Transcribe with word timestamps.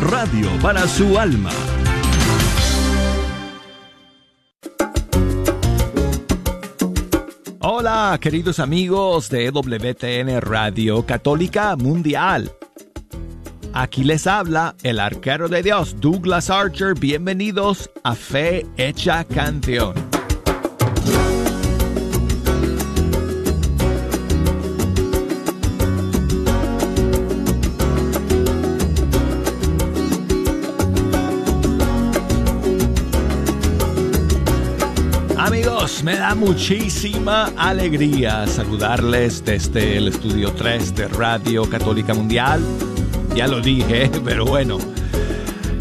Radio 0.00 0.48
para 0.62 0.86
su 0.86 1.18
alma. 1.18 1.50
Hola, 7.58 8.16
queridos 8.20 8.60
amigos 8.60 9.28
de 9.28 9.50
WTN 9.50 10.40
Radio 10.40 11.04
Católica 11.06 11.74
Mundial. 11.74 12.52
Aquí 13.72 14.04
les 14.04 14.28
habla 14.28 14.76
el 14.84 15.00
arquero 15.00 15.48
de 15.48 15.64
Dios, 15.64 15.96
Douglas 15.98 16.48
Archer. 16.48 16.94
Bienvenidos 16.94 17.90
a 18.04 18.14
Fe 18.14 18.64
Hecha 18.76 19.24
Canción. 19.24 20.09
Me 36.02 36.16
da 36.16 36.34
muchísima 36.34 37.52
alegría 37.56 38.46
saludarles 38.46 39.44
desde 39.44 39.98
el 39.98 40.08
estudio 40.08 40.52
3 40.52 40.94
de 40.94 41.08
Radio 41.08 41.68
Católica 41.68 42.14
Mundial 42.14 42.62
ya 43.34 43.46
lo 43.46 43.60
dije, 43.60 44.10
pero 44.24 44.44
bueno. 44.44 44.78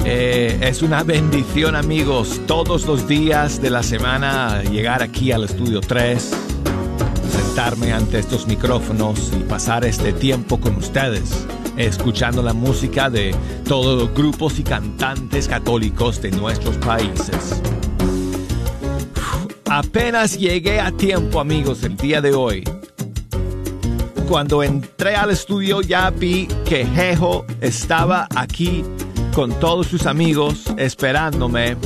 Eh, 0.05 0.57
es 0.61 0.81
una 0.81 1.03
bendición 1.03 1.75
amigos 1.75 2.41
todos 2.47 2.85
los 2.85 3.07
días 3.07 3.61
de 3.61 3.69
la 3.69 3.83
semana 3.83 4.63
llegar 4.63 5.03
aquí 5.03 5.31
al 5.31 5.43
estudio 5.43 5.81
3, 5.81 6.31
sentarme 7.31 7.91
ante 7.91 8.19
estos 8.19 8.47
micrófonos 8.47 9.31
y 9.37 9.43
pasar 9.43 9.83
este 9.83 10.13
tiempo 10.13 10.59
con 10.59 10.77
ustedes, 10.77 11.45
escuchando 11.75 12.41
la 12.41 12.53
música 12.53 13.09
de 13.09 13.35
todos 13.67 14.01
los 14.01 14.13
grupos 14.13 14.57
y 14.57 14.63
cantantes 14.63 15.47
católicos 15.47 16.21
de 16.21 16.31
nuestros 16.31 16.77
países. 16.77 17.61
Apenas 19.79 20.37
llegué 20.37 20.81
a 20.81 20.91
tiempo 20.91 21.39
amigos 21.39 21.83
el 21.83 21.95
día 21.95 22.19
de 22.19 22.33
hoy 22.33 22.65
cuando 24.27 24.61
entré 24.61 25.15
al 25.15 25.29
estudio 25.31 25.79
ya 25.79 26.09
vi 26.09 26.47
que 26.65 26.85
Jejo 26.85 27.45
estaba 27.61 28.27
aquí 28.35 28.83
con 29.33 29.57
todos 29.57 29.87
sus 29.87 30.05
amigos 30.05 30.65
esperándome. 30.75 31.77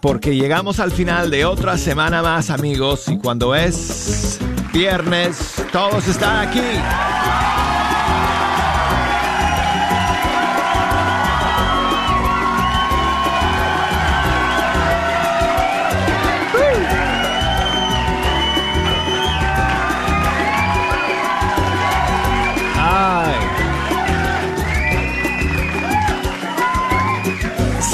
Porque 0.00 0.36
llegamos 0.36 0.78
al 0.78 0.92
final 0.92 1.28
de 1.28 1.44
otra 1.44 1.76
semana 1.76 2.22
más 2.22 2.50
amigos 2.50 3.08
y 3.08 3.18
cuando 3.18 3.52
es 3.52 4.38
viernes 4.72 5.56
todos 5.72 6.06
están 6.06 6.48
aquí. 6.48 7.49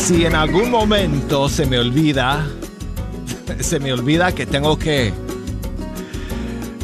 Si 0.07 0.25
en 0.25 0.37
algún 0.37 0.71
momento 0.71 1.49
se 1.49 1.67
me 1.67 1.81
olvida, 1.81 2.47
se 3.61 3.81
me 3.81 3.93
olvida 3.93 4.33
que 4.33 4.47
tengo 4.47 4.79
que 4.79 5.13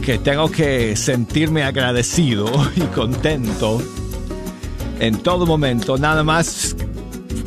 que 0.04 0.18
tengo 0.18 0.50
que 0.50 0.96
sentirme 0.96 1.62
agradecido 1.62 2.50
y 2.74 2.80
contento 2.80 3.80
en 4.98 5.22
todo 5.22 5.46
momento, 5.46 5.96
nada 5.96 6.24
más 6.24 6.74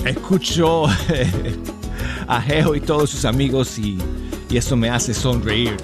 escucho 0.05 0.85
a 2.27 2.41
Geo 2.41 2.73
y 2.75 2.79
todos 2.79 3.09
sus 3.09 3.25
amigos 3.25 3.77
y, 3.77 3.97
y 4.49 4.55
eso 4.55 4.77
me 4.77 4.89
hace 4.89 5.13
sonreír. 5.13 5.75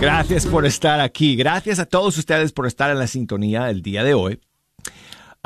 Gracias 0.00 0.46
por 0.46 0.64
estar 0.64 1.00
aquí, 1.00 1.36
gracias 1.36 1.78
a 1.78 1.84
todos 1.84 2.16
ustedes 2.16 2.52
por 2.52 2.66
estar 2.66 2.90
en 2.90 2.98
la 2.98 3.06
sintonía 3.06 3.68
el 3.68 3.82
día 3.82 4.02
de 4.02 4.14
hoy. 4.14 4.40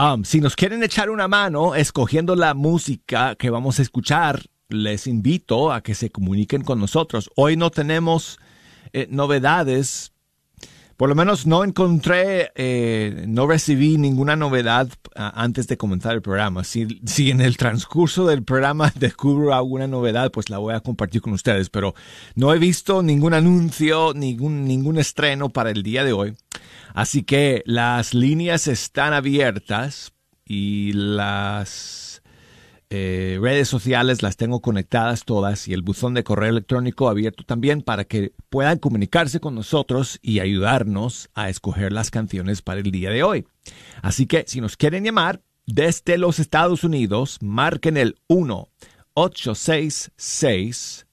Um, 0.00 0.22
si 0.22 0.40
nos 0.40 0.54
quieren 0.54 0.84
echar 0.84 1.10
una 1.10 1.26
mano 1.26 1.74
escogiendo 1.74 2.36
la 2.36 2.54
música 2.54 3.34
que 3.34 3.50
vamos 3.50 3.80
a 3.80 3.82
escuchar, 3.82 4.44
les 4.68 5.08
invito 5.08 5.72
a 5.72 5.82
que 5.82 5.96
se 5.96 6.10
comuniquen 6.10 6.62
con 6.62 6.78
nosotros. 6.78 7.32
Hoy 7.34 7.56
no 7.56 7.70
tenemos 7.70 8.38
eh, 8.92 9.08
novedades, 9.10 10.12
por 10.98 11.08
lo 11.08 11.14
menos 11.14 11.46
no 11.46 11.62
encontré, 11.62 12.50
eh, 12.56 13.24
no 13.28 13.46
recibí 13.46 13.96
ninguna 13.98 14.34
novedad 14.34 14.88
antes 15.14 15.68
de 15.68 15.76
comenzar 15.76 16.16
el 16.16 16.22
programa. 16.22 16.64
Si, 16.64 17.00
si 17.06 17.30
en 17.30 17.40
el 17.40 17.56
transcurso 17.56 18.26
del 18.26 18.42
programa 18.42 18.92
descubro 18.98 19.54
alguna 19.54 19.86
novedad, 19.86 20.32
pues 20.32 20.50
la 20.50 20.58
voy 20.58 20.74
a 20.74 20.80
compartir 20.80 21.22
con 21.22 21.34
ustedes, 21.34 21.70
pero 21.70 21.94
no 22.34 22.52
he 22.52 22.58
visto 22.58 23.04
ningún 23.04 23.32
anuncio, 23.32 24.12
ningún, 24.12 24.64
ningún 24.64 24.98
estreno 24.98 25.50
para 25.50 25.70
el 25.70 25.84
día 25.84 26.02
de 26.02 26.12
hoy. 26.12 26.36
Así 26.94 27.22
que 27.22 27.62
las 27.64 28.12
líneas 28.12 28.66
están 28.66 29.12
abiertas 29.12 30.12
y 30.44 30.94
las 30.94 32.07
eh, 32.90 33.38
redes 33.40 33.68
sociales 33.68 34.22
las 34.22 34.36
tengo 34.38 34.60
conectadas 34.60 35.24
todas 35.24 35.68
y 35.68 35.74
el 35.74 35.82
buzón 35.82 36.14
de 36.14 36.24
correo 36.24 36.48
electrónico 36.48 37.10
abierto 37.10 37.44
también 37.44 37.82
para 37.82 38.04
que 38.04 38.32
puedan 38.48 38.78
comunicarse 38.78 39.40
con 39.40 39.54
nosotros 39.54 40.18
y 40.22 40.40
ayudarnos 40.40 41.28
a 41.34 41.50
escoger 41.50 41.92
las 41.92 42.10
canciones 42.10 42.62
para 42.62 42.80
el 42.80 42.90
día 42.90 43.10
de 43.10 43.22
hoy. 43.22 43.46
Así 44.00 44.24
que 44.26 44.44
si 44.46 44.62
nos 44.62 44.78
quieren 44.78 45.04
llamar 45.04 45.42
desde 45.66 46.16
los 46.16 46.38
Estados 46.38 46.82
Unidos, 46.82 47.36
marquen 47.42 47.98
el 47.98 48.16
1 48.26 48.70
866 49.12 51.06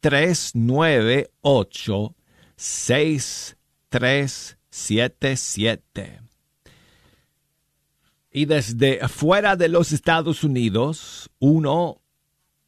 398 0.00 2.14
63 2.56 4.56
77. 4.70 6.19
Y 8.32 8.44
desde 8.44 9.00
afuera 9.02 9.56
de 9.56 9.68
los 9.68 9.90
Estados 9.90 10.44
Unidos, 10.44 11.30
1 11.40 12.00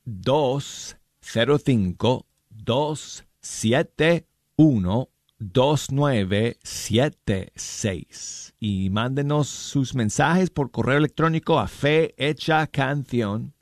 2 0.05 0.97
0 1.21 1.59
5 1.65 2.27
2 2.51 3.25
7 3.41 4.27
1 4.57 5.09
2 5.39 5.87
9 5.93 6.59
7 6.63 7.53
6. 7.55 8.55
Y 8.59 8.91
mándenos 8.91 9.49
sus 9.49 9.95
mensajes 9.95 10.51
por 10.51 10.73
correo 10.73 10.99
electrónico 10.99 11.61
a 11.61 11.69
fe 11.69 12.15
hecha 12.17 12.67
canción 12.67 13.55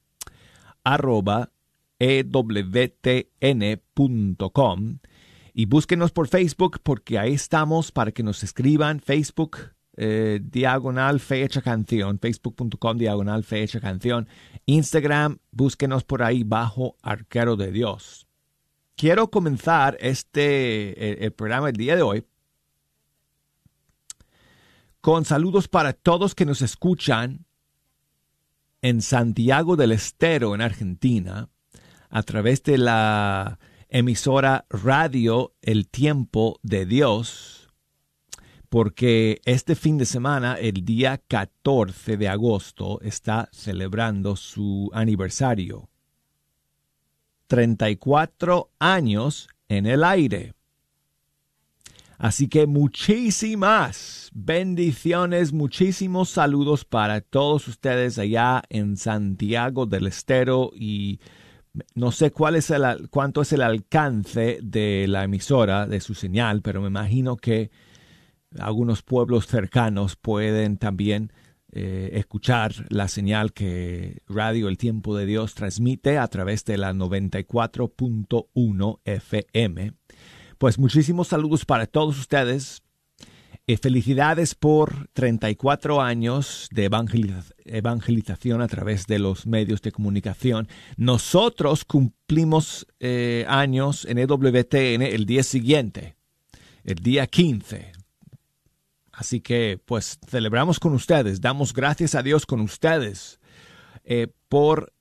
arroba 0.84 1.52
ewtn.com 1.98 3.28
y 5.52 5.66
búsquenos 5.66 6.12
por 6.12 6.28
Facebook 6.28 6.78
porque 6.82 7.18
ahí 7.18 7.34
estamos 7.34 7.92
para 7.92 8.12
que 8.12 8.22
nos 8.22 8.42
escriban. 8.42 9.00
Facebook 9.00 9.74
eh, 10.02 10.40
diagonal 10.42 11.20
fecha 11.20 11.60
canción, 11.60 12.18
facebook.com 12.18 12.96
diagonal 12.96 13.44
fecha 13.44 13.80
canción. 13.80 14.26
Instagram, 14.64 15.40
búsquenos 15.50 16.04
por 16.04 16.22
ahí 16.22 16.42
bajo 16.42 16.96
arquero 17.02 17.56
de 17.56 17.70
Dios. 17.70 18.26
Quiero 18.96 19.30
comenzar 19.30 19.98
este 20.00 21.22
el, 21.22 21.32
programa 21.32 21.68
el 21.68 21.76
día 21.76 21.96
de 21.96 22.02
hoy 22.02 22.24
con 25.02 25.26
saludos 25.26 25.68
para 25.68 25.92
todos 25.92 26.34
que 26.34 26.46
nos 26.46 26.62
escuchan 26.62 27.44
en 28.80 29.02
Santiago 29.02 29.76
del 29.76 29.92
Estero, 29.92 30.54
en 30.54 30.62
Argentina, 30.62 31.50
a 32.08 32.22
través 32.22 32.62
de 32.62 32.78
la 32.78 33.58
emisora 33.90 34.64
Radio 34.70 35.52
El 35.60 35.88
Tiempo 35.88 36.58
de 36.62 36.86
Dios, 36.86 37.59
porque 38.70 39.40
este 39.44 39.74
fin 39.74 39.98
de 39.98 40.06
semana, 40.06 40.54
el 40.54 40.84
día 40.84 41.20
14 41.28 42.16
de 42.16 42.28
agosto, 42.28 43.00
está 43.02 43.48
celebrando 43.52 44.36
su 44.36 44.88
aniversario. 44.94 45.90
34 47.48 48.70
años 48.78 49.48
en 49.68 49.86
el 49.86 50.04
aire. 50.04 50.54
Así 52.16 52.46
que 52.46 52.68
muchísimas 52.68 54.30
bendiciones, 54.32 55.52
muchísimos 55.52 56.30
saludos 56.30 56.84
para 56.84 57.22
todos 57.22 57.66
ustedes 57.66 58.18
allá 58.18 58.62
en 58.68 58.96
Santiago 58.96 59.86
del 59.86 60.06
Estero 60.06 60.70
y 60.76 61.18
no 61.96 62.12
sé 62.12 62.30
cuál 62.30 62.54
es 62.54 62.70
el, 62.70 63.08
cuánto 63.10 63.42
es 63.42 63.52
el 63.52 63.62
alcance 63.62 64.60
de 64.62 65.06
la 65.08 65.24
emisora, 65.24 65.88
de 65.88 66.00
su 66.00 66.14
señal, 66.14 66.62
pero 66.62 66.80
me 66.80 66.88
imagino 66.88 67.36
que 67.36 67.70
algunos 68.58 69.02
pueblos 69.02 69.46
cercanos 69.46 70.16
pueden 70.16 70.76
también 70.76 71.32
eh, 71.72 72.10
escuchar 72.14 72.72
la 72.88 73.06
señal 73.08 73.52
que 73.52 74.22
Radio 74.28 74.68
El 74.68 74.76
Tiempo 74.76 75.16
de 75.16 75.26
Dios 75.26 75.54
transmite 75.54 76.18
a 76.18 76.26
través 76.28 76.64
de 76.64 76.78
la 76.78 76.92
94.1 76.92 78.98
FM. 79.04 79.92
Pues 80.58 80.78
muchísimos 80.78 81.28
saludos 81.28 81.64
para 81.64 81.86
todos 81.86 82.18
ustedes 82.18 82.82
Eh, 83.70 83.76
felicidades 83.76 84.56
por 84.56 85.06
34 85.12 86.00
años 86.00 86.68
de 86.72 86.90
evangelización 87.66 88.62
a 88.62 88.66
través 88.66 89.06
de 89.06 89.20
los 89.20 89.46
medios 89.46 89.80
de 89.80 89.92
comunicación. 89.92 90.66
Nosotros 90.96 91.84
cumplimos 91.84 92.88
eh, 92.98 93.44
años 93.46 94.06
en 94.06 94.18
EWTN 94.18 95.02
el 95.02 95.24
día 95.24 95.44
siguiente, 95.44 96.16
el 96.82 96.96
día 96.96 97.28
15. 97.28 97.92
Así 99.20 99.42
que 99.42 99.78
pues 99.84 100.18
celebramos 100.26 100.80
con 100.80 100.94
ustedes, 100.94 101.42
damos 101.42 101.74
gracias 101.74 102.14
a 102.14 102.22
Dios 102.22 102.46
con 102.46 102.62
ustedes 102.62 103.38
eh, 104.02 104.28
por 104.48 104.94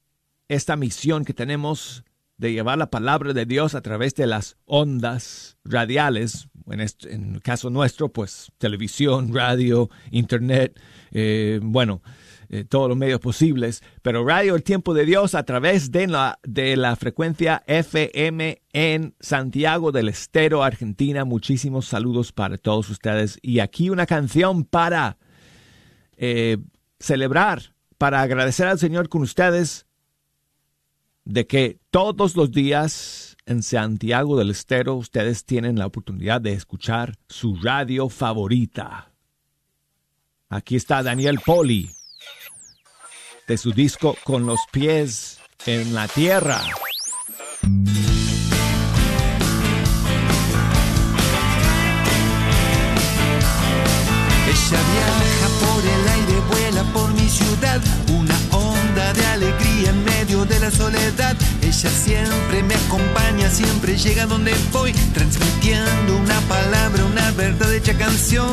esta 0.49 0.75
misión 0.75 1.23
que 1.23 1.33
tenemos 1.33 2.03
de 2.35 2.51
llevar 2.51 2.77
la 2.77 2.89
palabra 2.89 3.31
de 3.31 3.45
Dios 3.45 3.75
a 3.75 3.81
través 3.81 4.15
de 4.15 4.27
las 4.27 4.57
ondas 4.65 5.55
radiales, 5.63 6.49
en, 6.69 6.81
en 6.81 7.35
el 7.35 7.41
caso 7.41 7.69
nuestro, 7.69 8.09
pues 8.09 8.51
televisión, 8.57 9.33
radio, 9.33 9.89
internet, 10.11 10.77
eh, 11.11 11.61
bueno, 11.63 12.01
eh, 12.51 12.63
todos 12.63 12.89
los 12.89 12.97
medios 12.97 13.19
posibles, 13.19 13.83
pero 14.01 14.25
Radio 14.25 14.55
El 14.55 14.63
Tiempo 14.63 14.95
de 14.95 15.05
Dios 15.05 15.35
a 15.35 15.43
través 15.43 15.91
de 15.91 16.07
la, 16.07 16.39
de 16.41 16.75
la 16.77 16.95
frecuencia 16.95 17.61
FM 17.67 18.63
en 18.73 19.13
Santiago 19.19 19.91
del 19.91 20.09
Estero, 20.09 20.63
Argentina. 20.63 21.25
Muchísimos 21.25 21.85
saludos 21.85 22.31
para 22.31 22.57
todos 22.57 22.89
ustedes. 22.89 23.37
Y 23.43 23.59
aquí 23.59 23.91
una 23.91 24.07
canción 24.07 24.63
para 24.63 25.17
eh, 26.17 26.57
celebrar, 26.99 27.75
para 27.99 28.23
agradecer 28.23 28.65
al 28.65 28.79
Señor 28.79 29.09
con 29.09 29.21
ustedes 29.21 29.85
de 31.25 31.45
que 31.45 31.77
todos 31.91 32.35
los 32.35 32.49
días 32.49 33.37
en 33.45 33.61
Santiago 33.61 34.35
del 34.39 34.49
Estero 34.49 34.95
ustedes 34.95 35.45
tienen 35.45 35.77
la 35.77 35.85
oportunidad 35.85 36.41
de 36.41 36.53
escuchar 36.53 37.13
su 37.27 37.57
radio 37.57 38.09
favorita. 38.09 39.11
Aquí 40.49 40.75
está 40.75 41.03
Daniel 41.03 41.39
Poli 41.45 41.91
de 43.49 43.57
su 43.57 43.71
disco 43.71 44.15
Con 44.23 44.45
los 44.45 44.59
pies 44.71 45.39
en 45.65 45.93
la 45.93 46.07
tierra. 46.07 46.61
Ella 54.47 54.79
viaja 54.93 55.47
por 55.59 55.83
el 55.83 56.07
aire, 56.07 56.39
vuela 56.47 56.83
por 56.93 57.11
mi 57.13 57.27
ciudad, 57.27 57.81
una 58.13 58.37
onda 58.55 59.13
de 59.13 59.25
alegría 59.25 59.89
en 59.89 60.05
medio 60.05 60.45
de 60.45 60.59
la 60.59 60.71
soledad. 60.71 61.35
Ella 61.61 61.89
siempre 61.89 62.63
me 62.63 62.75
acompaña, 62.75 63.49
siempre 63.49 63.97
llega 63.97 64.27
donde 64.27 64.53
voy, 64.71 64.93
transmitiendo 65.13 66.17
una 66.17 66.39
palabra, 66.41 67.03
una 67.03 67.31
verdad 67.31 67.73
hecha 67.73 67.97
canción. 67.97 68.51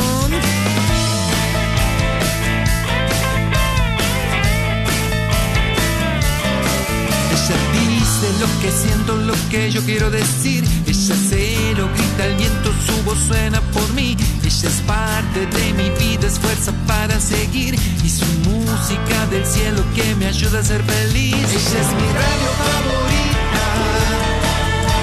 Ella 7.47 7.55
dice 7.73 8.27
lo 8.41 8.49
que 8.61 8.73
siento, 8.73 9.17
lo 9.19 9.35
que 9.51 9.71
yo 9.71 9.81
quiero 9.85 10.11
decir. 10.11 10.65
Ella 10.85 11.15
se 11.15 11.75
lo 11.77 11.87
grita 11.95 12.25
al 12.25 12.35
viento, 12.35 12.73
su 12.85 13.05
voz 13.05 13.19
suena 13.29 13.61
por 13.73 13.93
mí. 13.93 14.17
Ella 14.43 14.69
es 14.69 14.81
parte 14.85 15.47
de 15.47 15.73
mi 15.75 15.91
vida, 15.91 16.27
es 16.27 16.41
fuerza 16.41 16.73
para 16.89 17.21
seguir. 17.21 17.77
Y 18.03 18.11
su 18.11 18.27
música 18.51 19.27
del 19.31 19.47
cielo 19.47 19.85
que 19.95 20.17
me 20.17 20.27
ayuda 20.27 20.59
a 20.59 20.65
ser 20.65 20.83
feliz. 20.83 21.35
Ella 21.35 21.81
es 21.85 21.93
mi 21.95 22.09
radio 22.19 22.51
favorita, 22.67 23.65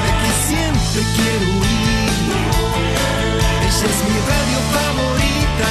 de 0.04 0.12
que 0.20 0.32
siempre 0.50 1.02
quiero 1.16 1.48
ir. 1.48 2.12
Ella 3.68 3.88
es 3.88 4.00
mi 4.04 4.18
radio 4.32 4.60
favorita, 4.76 5.70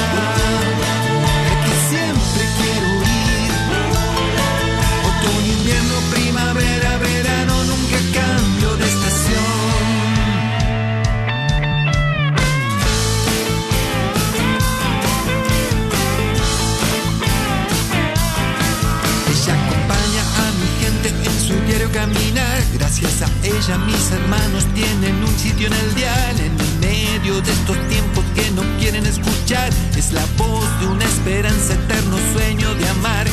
Gracias 22.73 23.21
a 23.21 23.27
ella 23.43 23.77
mis 23.85 24.11
hermanos 24.11 24.65
tienen 24.73 25.15
un 25.23 25.37
sitio 25.37 25.67
en 25.67 25.73
el 25.73 25.93
dial. 25.93 26.39
En 26.39 26.59
el 26.59 26.79
medio 26.79 27.39
de 27.39 27.51
estos 27.51 27.77
tiempos 27.87 28.25
que 28.33 28.49
no 28.51 28.63
quieren 28.79 29.05
escuchar. 29.05 29.69
Es 29.95 30.11
la 30.11 30.25
voz 30.35 30.65
de 30.79 30.87
una 30.87 31.05
esperanza, 31.05 31.75
eterno 31.75 32.17
sueño 32.33 32.73
de 32.73 32.89
amar. 32.89 33.27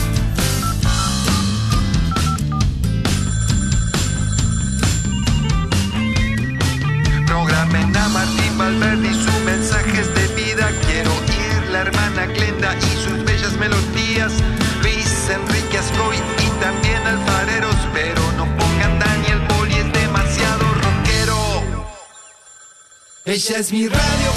Ella 23.50 23.58
es 23.58 23.72
mi 23.72 23.88
radio 23.88 24.29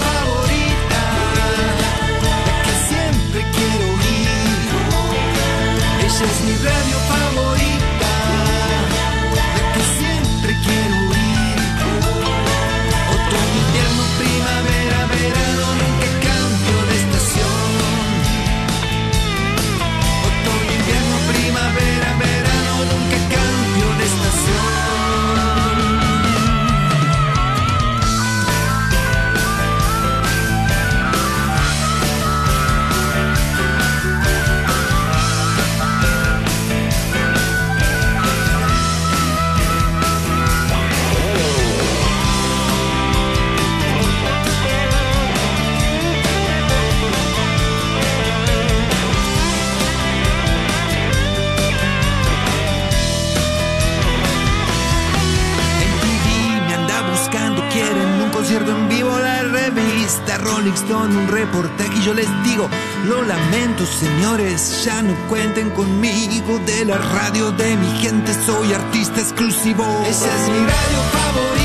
Stone, 60.93 61.17
un 61.17 61.27
reportaje 61.27 61.97
y 61.97 62.03
yo 62.03 62.13
les 62.13 62.27
digo, 62.43 62.69
lo 63.07 63.23
lamento 63.23 63.83
señores, 63.83 64.83
ya 64.85 65.01
no 65.01 65.15
cuenten 65.27 65.71
conmigo 65.71 66.59
de 66.67 66.85
la 66.85 66.99
radio 66.99 67.51
de 67.51 67.75
mi 67.77 67.89
gente, 67.99 68.31
soy 68.45 68.73
artista 68.73 69.19
exclusivo. 69.19 69.83
Esa 70.07 70.27
es 70.27 70.49
mi 70.49 70.59
radio 70.59 70.99
favorita, 71.11 71.62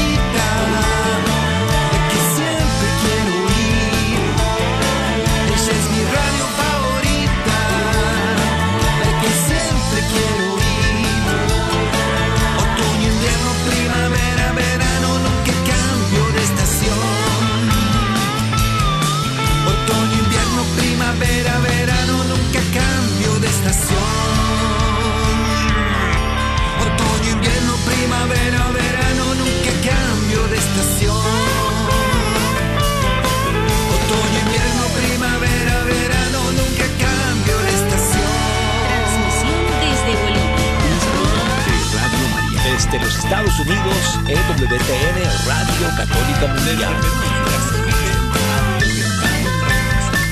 Estados 43.29 43.61
Unidos, 43.61 44.19
EWTN 44.27 45.19
Radio 45.47 45.89
Católica 45.99 46.47
Mundial. 46.47 46.95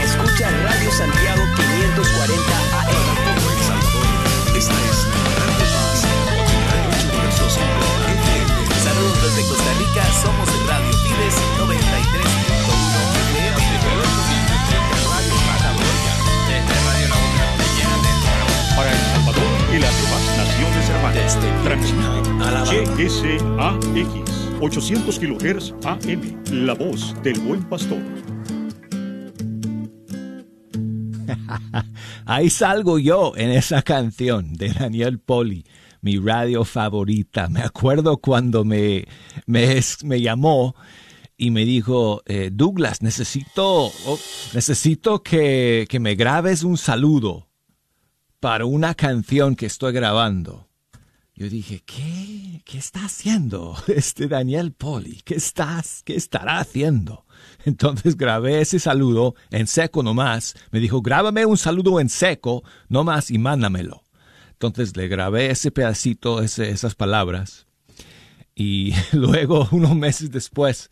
Escucha 0.02 0.50
Radio 0.64 0.90
Santiago 0.92 1.42
540 1.56 2.56
AM. 2.80 3.16
El. 4.48 4.56
Esta 4.56 4.72
es 4.72 5.06
Radio 5.36 5.66
Paz, 5.76 6.06
88.5 6.96 7.60
FM. 8.16 8.80
Saludos 8.82 9.22
desde 9.24 9.46
Costa 9.46 9.72
Rica, 9.78 10.02
somos 10.22 10.48
Radio 10.66 10.92
Fides 10.94 11.55
hermanas. 21.06 21.40
Desde 21.40 21.50
Transmite 21.62 22.28
Alabama. 22.42 22.94
GSAX 22.96 24.46
800 24.60 25.18
kHz 25.18 25.74
AM. 25.84 26.42
La 26.50 26.74
voz 26.74 27.14
del 27.22 27.38
buen 27.40 27.62
pastor. 27.64 28.00
Ahí 32.26 32.50
salgo 32.50 32.98
yo 32.98 33.32
en 33.36 33.50
esa 33.50 33.82
canción 33.82 34.54
de 34.54 34.72
Daniel 34.72 35.18
Poli, 35.18 35.64
mi 36.00 36.18
radio 36.18 36.64
favorita. 36.64 37.48
Me 37.48 37.60
acuerdo 37.62 38.16
cuando 38.18 38.64
me, 38.64 39.06
me, 39.46 39.80
me 40.04 40.20
llamó 40.20 40.74
y 41.36 41.50
me 41.50 41.64
dijo, 41.64 42.22
eh, 42.26 42.50
Douglas, 42.52 43.02
necesito, 43.02 43.86
oh, 43.86 44.18
necesito 44.54 45.22
que, 45.22 45.86
que 45.88 46.00
me 46.00 46.14
grabes 46.14 46.62
un 46.62 46.78
saludo 46.78 47.48
para 48.40 48.64
una 48.64 48.94
canción 48.94 49.54
que 49.54 49.66
estoy 49.66 49.92
grabando. 49.92 50.65
Yo 51.38 51.50
dije, 51.50 51.82
¿qué? 51.84 52.62
¿Qué 52.64 52.78
está 52.78 53.04
haciendo 53.04 53.76
este 53.88 54.26
Daniel 54.26 54.72
Poli? 54.72 55.20
¿Qué 55.24 55.34
estás? 55.34 56.02
¿Qué 56.04 56.16
estará 56.16 56.58
haciendo? 56.60 57.26
Entonces 57.66 58.16
grabé 58.16 58.60
ese 58.62 58.78
saludo 58.78 59.34
en 59.50 59.66
seco 59.66 60.02
nomás. 60.02 60.54
Me 60.70 60.80
dijo, 60.80 61.02
grábame 61.02 61.44
un 61.44 61.58
saludo 61.58 62.00
en 62.00 62.08
seco 62.08 62.64
nomás 62.88 63.30
y 63.30 63.38
mándamelo. 63.38 64.02
Entonces 64.52 64.96
le 64.96 65.08
grabé 65.08 65.50
ese 65.50 65.70
pedacito, 65.70 66.40
ese- 66.42 66.70
esas 66.70 66.94
palabras. 66.94 67.66
Y 68.54 68.94
luego, 69.12 69.68
unos 69.72 69.94
meses 69.94 70.30
después, 70.30 70.88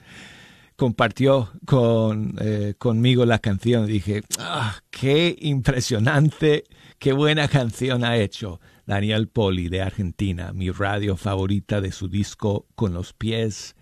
compartió 0.77 1.51
con, 1.65 2.37
eh, 2.39 2.75
conmigo 2.77 3.25
la 3.25 3.39
canción. 3.39 3.87
Dije, 3.87 4.21
ah, 4.39 4.77
qué 4.91 5.35
impresionante, 5.41 6.65
qué 6.99 7.15
buena 7.15 7.49
canción 7.49 8.05
ha 8.05 8.19
hecho 8.19 8.61
Daniel 8.87 9.29
Poli 9.29 9.69
de 9.69 9.83
Argentina, 9.83 10.53
mi 10.53 10.71
radio 10.71 11.17
favorita 11.17 11.81
de 11.81 11.93
su 11.93 12.09
disco 12.09 12.67
Con 12.75 12.95
los 12.95 13.13
pies 13.13 13.77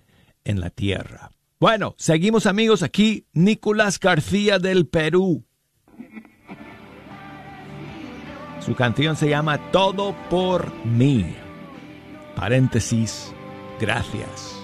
en 0.44 0.61
la 0.61 0.71
tierra. 0.71 1.30
Bueno, 1.61 1.94
seguimos 1.99 2.47
amigos 2.47 2.82
aquí, 2.82 3.26
Nicolás 3.32 4.00
García 4.00 4.59
del 4.59 4.87
Perú. 4.87 5.44
Su 8.61 8.75
canción 8.75 9.16
se 9.16 9.28
llama 9.28 9.71
Todo 9.73 10.14
por 10.30 10.73
mí. 10.85 11.35
Paréntesis, 12.37 13.32
gracias. 13.80 14.62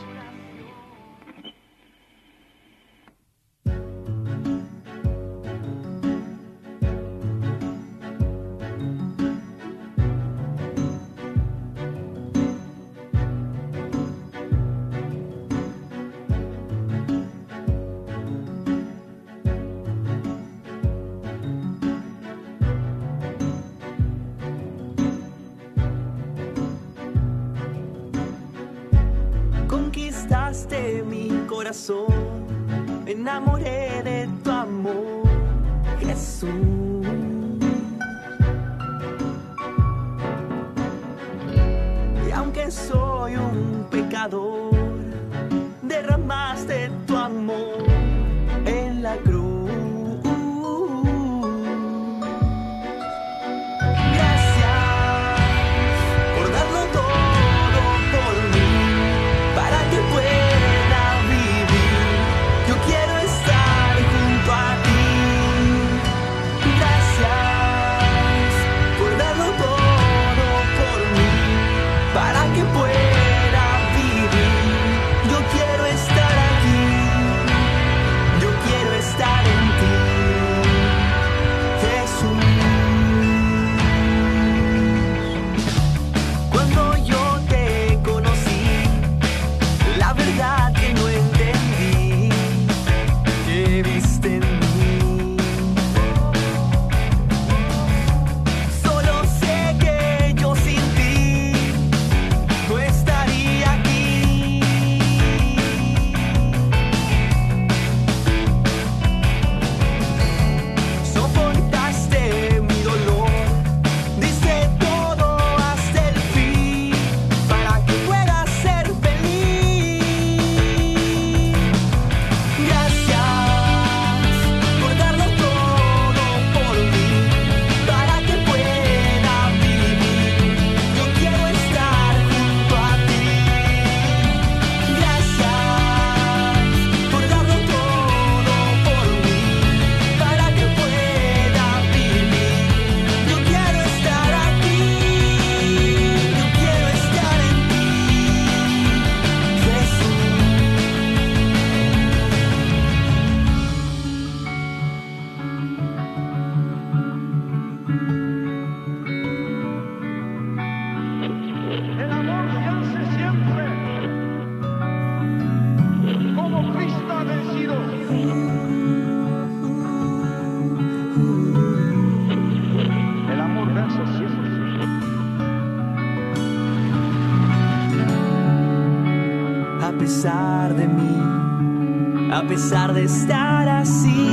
estar 183.08 183.66
así. 183.68 184.28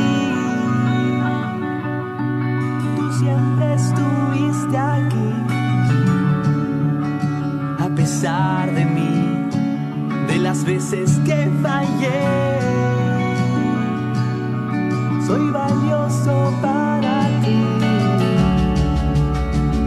Tú 2.98 3.06
siempre 3.20 3.74
estuviste 3.74 4.78
aquí, 4.78 5.30
a 7.80 7.88
pesar 7.96 8.74
de 8.74 8.86
mí, 8.86 9.48
de 10.28 10.38
las 10.40 10.66
veces 10.66 11.20
que 11.26 11.50
fallé. 11.64 12.60
Soy 15.26 15.50
valioso 15.52 16.36
para 16.62 17.16
ti, 17.44 17.64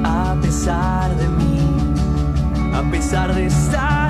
a 0.02 0.34
pesar 0.40 1.14
de 1.14 1.28
mí, 1.38 1.60
a 2.74 2.82
pesar 2.90 3.34
de 3.34 3.46
estar 3.46 4.07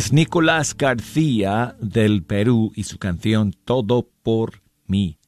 Es 0.00 0.14
Nicolás 0.14 0.74
García 0.74 1.76
del 1.78 2.24
Perú 2.24 2.72
y 2.74 2.84
su 2.84 2.96
canción 2.96 3.54
Todo 3.66 4.08
por 4.22 4.62
mí. 4.86 5.18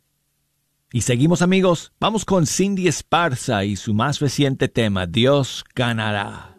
Y 0.90 1.02
seguimos 1.02 1.42
amigos, 1.42 1.92
vamos 2.00 2.24
con 2.24 2.46
Cindy 2.46 2.88
Esparza 2.88 3.66
y 3.66 3.76
su 3.76 3.92
más 3.92 4.20
reciente 4.20 4.68
tema, 4.68 5.04
Dios 5.06 5.62
ganará. 5.74 6.56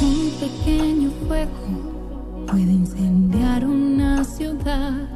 Un 0.00 0.30
pequeño 0.40 1.10
fuego 1.28 2.46
puede 2.46 2.72
incendiar 2.72 3.66
una 3.66 4.24
ciudad 4.24 5.06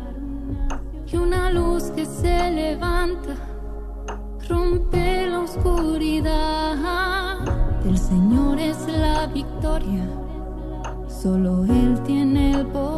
y 1.11 1.17
una 1.17 1.51
luz 1.53 1.85
que 1.97 2.05
se 2.05 2.51
levanta 2.51 3.35
rompe 4.47 5.27
la 5.27 5.41
oscuridad. 5.41 7.39
Del 7.83 7.97
Señor 7.97 8.61
es 8.61 8.77
la 8.89 9.27
victoria 9.29 10.20
solo 11.23 11.65
Él 11.67 12.03
tiene 12.05 12.53
el 12.53 12.67
poder. 12.69 12.90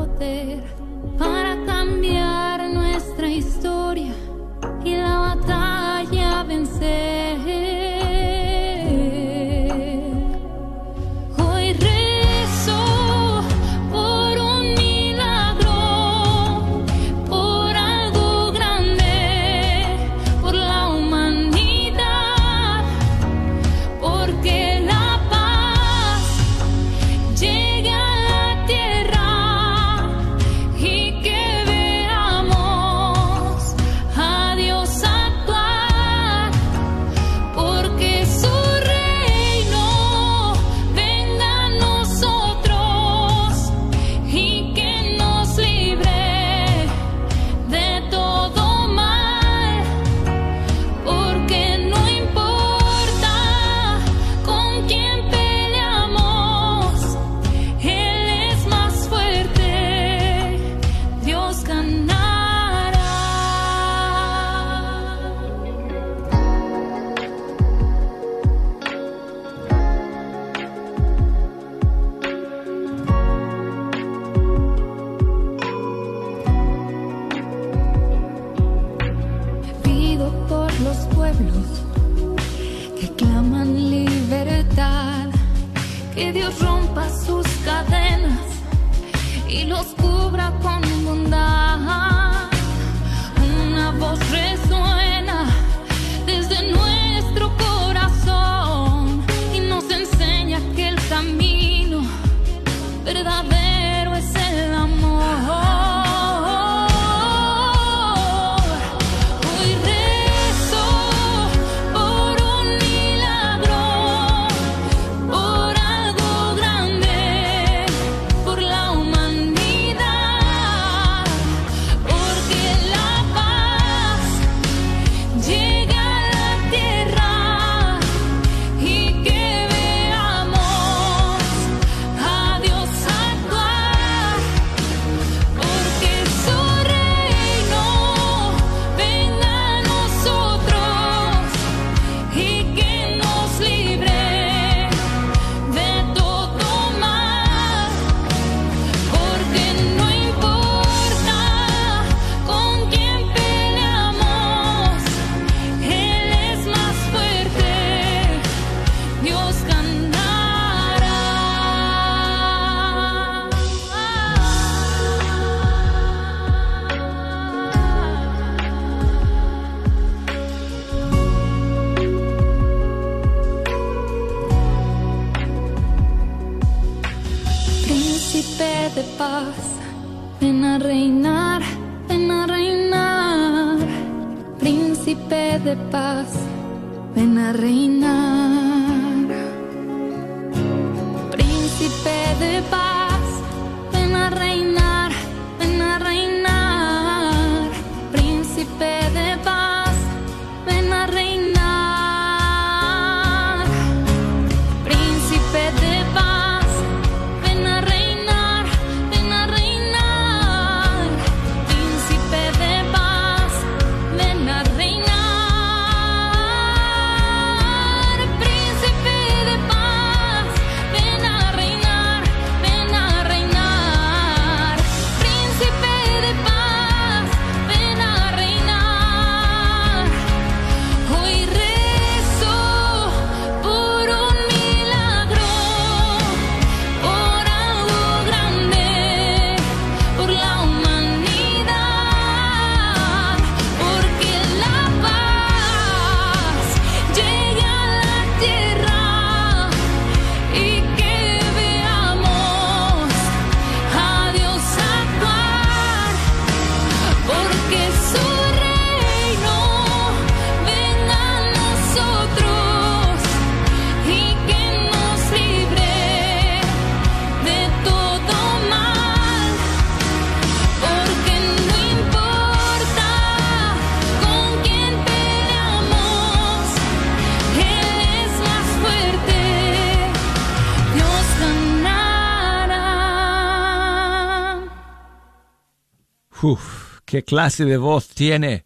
¿Qué 287.12 287.22
clase 287.22 287.66
de 287.66 287.76
voz 287.76 288.08
tiene? 288.08 288.64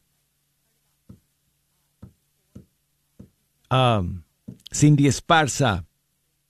Um, 3.68 4.22
Cindy 4.72 5.08
Esparza. 5.08 5.84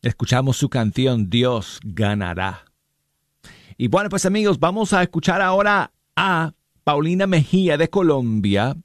Escuchamos 0.02 0.58
su 0.58 0.68
canción 0.68 1.30
Dios 1.30 1.80
ganará. 1.82 2.66
Y 3.78 3.88
bueno, 3.88 4.10
pues 4.10 4.26
amigos, 4.26 4.60
vamos 4.60 4.92
a 4.92 5.02
escuchar 5.02 5.40
ahora 5.40 5.90
a 6.16 6.52
Paulina 6.84 7.26
Mejía 7.26 7.78
de 7.78 7.88
Colombia. 7.88 8.76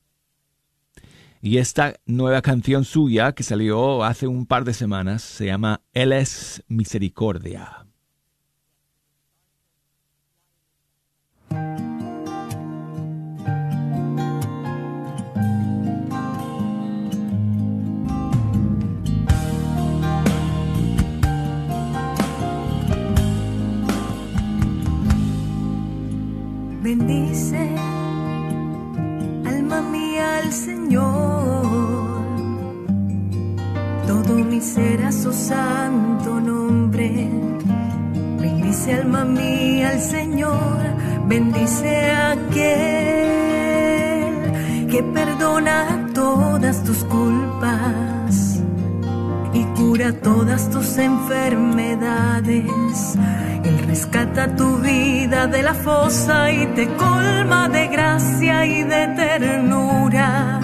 Y 1.41 1.57
esta 1.57 1.95
nueva 2.05 2.41
canción 2.41 2.85
suya 2.85 3.33
que 3.33 3.43
salió 3.43 4.05
hace 4.05 4.25
un 4.25 4.45
par 4.45 4.63
de 4.63 4.73
semanas 4.73 5.21
se 5.21 5.47
llama 5.47 5.81
Él 5.91 6.13
es 6.13 6.63
Misericordia. 6.69 7.80
Bendice, 26.93 27.69
alma 29.45 29.81
mía, 29.81 30.39
al 30.39 30.51
Señor. 30.51 31.63
Todo 34.05 34.33
mi 34.35 34.59
ser 34.59 35.01
a 35.05 35.11
su 35.13 35.31
santo 35.31 36.41
nombre. 36.41 37.29
Bendice, 38.41 38.95
alma 38.95 39.23
mía, 39.23 39.91
al 39.91 40.01
Señor. 40.01 40.79
Bendice 41.29 42.11
a 42.11 42.31
aquel 42.31 42.57
que 44.91 45.01
perdona 45.13 46.09
todas 46.13 46.83
tus 46.83 47.05
culpas 47.05 48.10
cura 49.91 50.13
todas 50.13 50.69
tus 50.69 50.97
enfermedades. 50.97 52.63
Él 53.65 53.77
rescata 53.87 54.55
tu 54.55 54.77
vida 54.77 55.47
de 55.47 55.61
la 55.63 55.73
fosa 55.73 56.49
y 56.49 56.65
te 56.67 56.87
colma 56.95 57.67
de 57.67 57.87
gracia 57.87 58.65
y 58.65 58.83
de 58.83 59.07
ternura. 59.21 60.61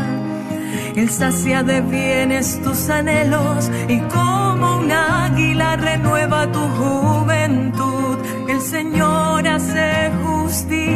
Él 0.95 1.09
sacia 1.09 1.61
de 1.61 1.81
bienes 1.81 2.61
tus 2.63 2.89
anhelos 2.89 3.69
y 3.89 3.99
como 4.15 4.77
un 4.77 4.91
águila 4.93 5.75
renueva 5.75 6.49
tu 6.49 6.65
juventud. 6.79 8.19
El 8.47 8.61
Señor 8.61 9.45
hace 9.45 10.09
justicia. 10.23 10.87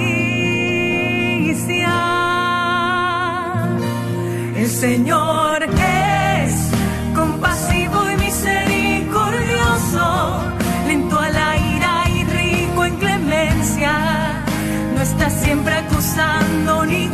El 4.55 4.69
Señor 4.69 5.63
es 5.63 5.90
siempre 16.21 16.41
acusando 16.41 16.85
ni 16.85 17.07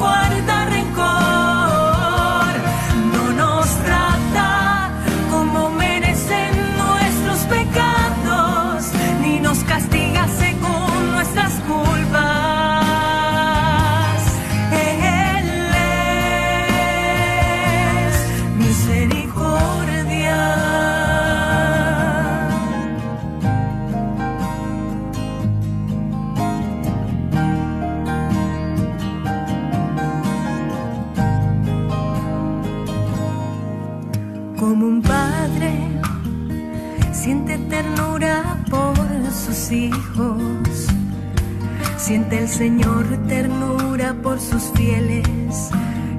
Señor 42.58 43.06
ternura 43.28 44.16
por 44.24 44.40
sus 44.40 44.64
fieles. 44.74 45.70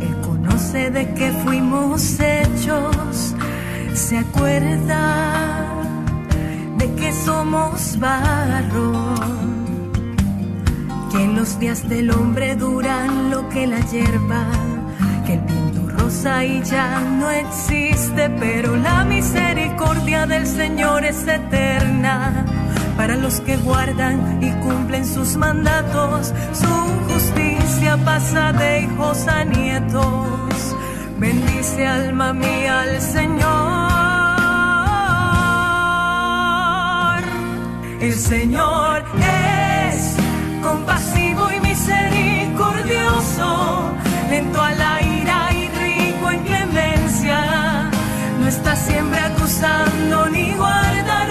Él 0.00 0.20
conoce 0.24 0.88
de 0.88 1.12
qué 1.14 1.32
fuimos 1.44 2.20
hechos. 2.20 3.34
Se 3.92 4.18
acuerda 4.18 5.66
de 6.78 6.94
que 6.94 7.12
somos 7.12 7.98
barro. 7.98 9.16
Que 11.10 11.26
los 11.26 11.58
días 11.58 11.88
del 11.88 12.12
hombre 12.12 12.54
duran 12.54 13.30
lo 13.32 13.48
que 13.48 13.66
la 13.66 13.80
hierba. 13.90 14.46
Que 15.26 15.34
el 15.34 15.40
viento 15.40 15.88
rosa 15.88 16.44
y 16.44 16.62
ya 16.62 17.00
no 17.00 17.30
existe. 17.30 18.30
Pero 18.38 18.76
la 18.76 19.04
misericordia 19.04 20.24
del 20.24 20.46
Señor 20.46 21.04
es 21.04 21.26
eterna 21.26 22.44
para 22.98 23.16
los 23.16 23.40
que 23.40 23.56
guardan 23.58 24.42
y 24.42 24.50
cumplen 24.64 25.06
sus 25.06 25.36
mandatos. 25.36 26.34
Su 26.52 26.66
justicia 27.10 27.96
pasa 28.04 28.52
de 28.52 28.82
hijos 28.82 29.26
a 29.28 29.44
nietos. 29.44 30.74
Bendice 31.16 31.86
alma 31.86 32.32
mía 32.32 32.80
al 32.80 33.00
Señor. 33.00 33.38
El 38.00 38.14
Señor 38.14 39.04
es 39.92 40.16
compasivo 40.60 41.52
y 41.56 41.60
misericordioso, 41.60 43.92
lento 44.28 44.60
a 44.60 44.72
la 44.72 45.00
ira 45.02 45.52
y 45.52 45.68
rico 45.68 46.30
en 46.30 46.42
clemencia. 46.42 47.90
No 48.40 48.48
está 48.48 48.74
siempre 48.74 49.20
acusando 49.20 50.28
ni 50.30 50.52
guarda 50.54 51.28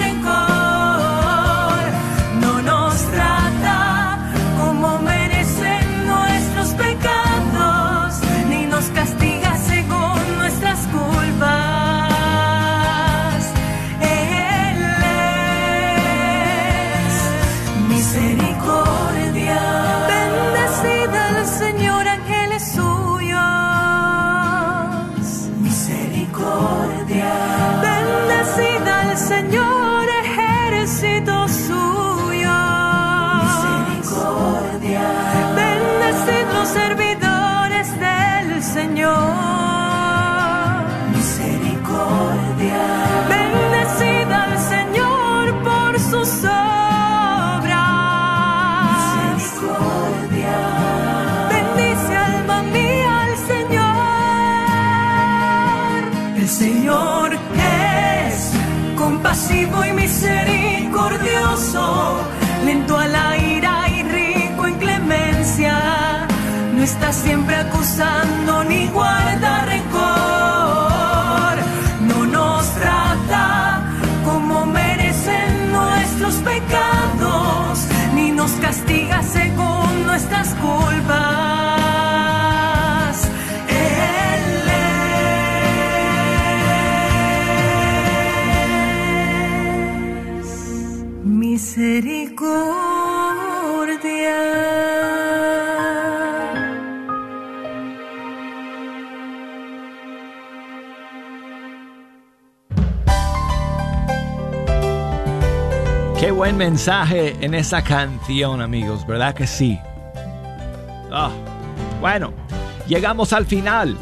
siempre 67.13 67.55
acusando 67.55 68.63
ni 68.65 68.87
guarda 68.87 69.66
Mensaje 106.57 107.35
en 107.41 107.53
esa 107.53 107.83
canción, 107.83 108.61
amigos, 108.61 109.05
¿verdad 109.05 109.35
que 109.35 109.45
sí? 109.45 109.79
Ah, 111.11 111.29
bueno, 112.01 112.33
llegamos 112.87 113.31
al 113.31 113.45
final 113.45 113.95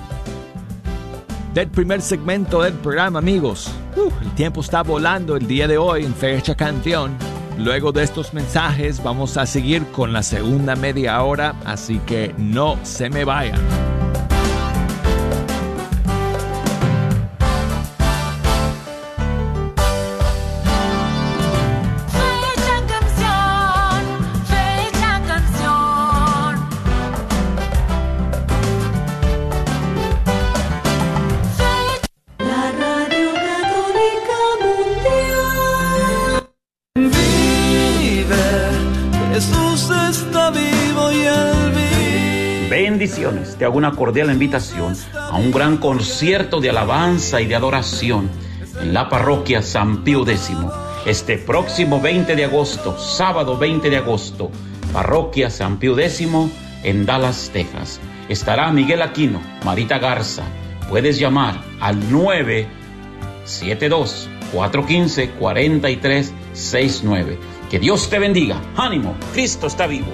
del 1.54 1.68
primer 1.68 2.02
segmento 2.02 2.62
del 2.62 2.76
programa, 2.76 3.20
amigos. 3.20 3.70
Uh, 3.98 4.10
el 4.24 4.32
tiempo 4.36 4.62
está 4.62 4.84
volando 4.84 5.36
el 5.36 5.48
día 5.48 5.68
de 5.68 5.78
hoy 5.78 6.06
en 6.06 6.16
Fecha 6.16 6.56
Canción. 6.56 7.18
Luego 7.58 7.92
de 7.92 8.04
estos 8.04 8.34
mensajes 8.34 9.04
vamos 9.04 9.36
a 9.36 9.46
seguir 9.46 9.86
con 9.88 10.14
la 10.14 10.24
segunda 10.24 10.78
media 10.78 11.22
hora, 11.22 11.56
así 11.66 12.00
que 12.06 12.34
no 12.38 12.80
se 12.84 13.10
me 13.10 13.26
vayan. 13.26 13.60
Te 43.58 43.66
hago 43.66 43.78
una 43.78 43.94
cordial 43.94 44.30
invitación 44.30 44.96
a 45.16 45.36
un 45.38 45.52
gran 45.52 45.78
concierto 45.78 46.62
de 46.62 46.70
alabanza 46.70 47.42
y 47.42 47.48
de 47.48 47.56
adoración 47.56 48.30
en 48.80 48.94
la 48.94 49.10
parroquia 49.10 49.64
San 49.64 50.04
Pío 50.04 50.22
X. 50.22 50.52
Este 51.08 51.40
próximo 51.40 52.00
20 52.00 52.36
de 52.36 52.46
agosto, 52.46 52.96
sábado 53.00 53.58
20 53.58 53.90
de 53.90 53.98
agosto, 53.98 54.52
parroquia 54.94 55.50
San 55.50 55.80
Pío 55.80 55.98
X 55.98 56.28
en 56.84 57.08
Dallas, 57.08 57.50
Texas. 57.52 58.00
Estará 58.30 58.72
Miguel 58.72 59.02
Aquino, 59.02 59.42
Marita 59.64 59.98
Garza. 59.98 60.44
Puedes 60.88 61.18
llamar 61.18 61.64
al 61.80 62.12
972 62.12 64.30
415 64.54 65.32
4369. 65.32 67.40
Que 67.72 67.80
Dios 67.80 68.08
te 68.08 68.20
bendiga. 68.20 68.62
Ánimo, 68.78 69.16
Cristo 69.34 69.66
está 69.66 69.88
vivo. 69.88 70.14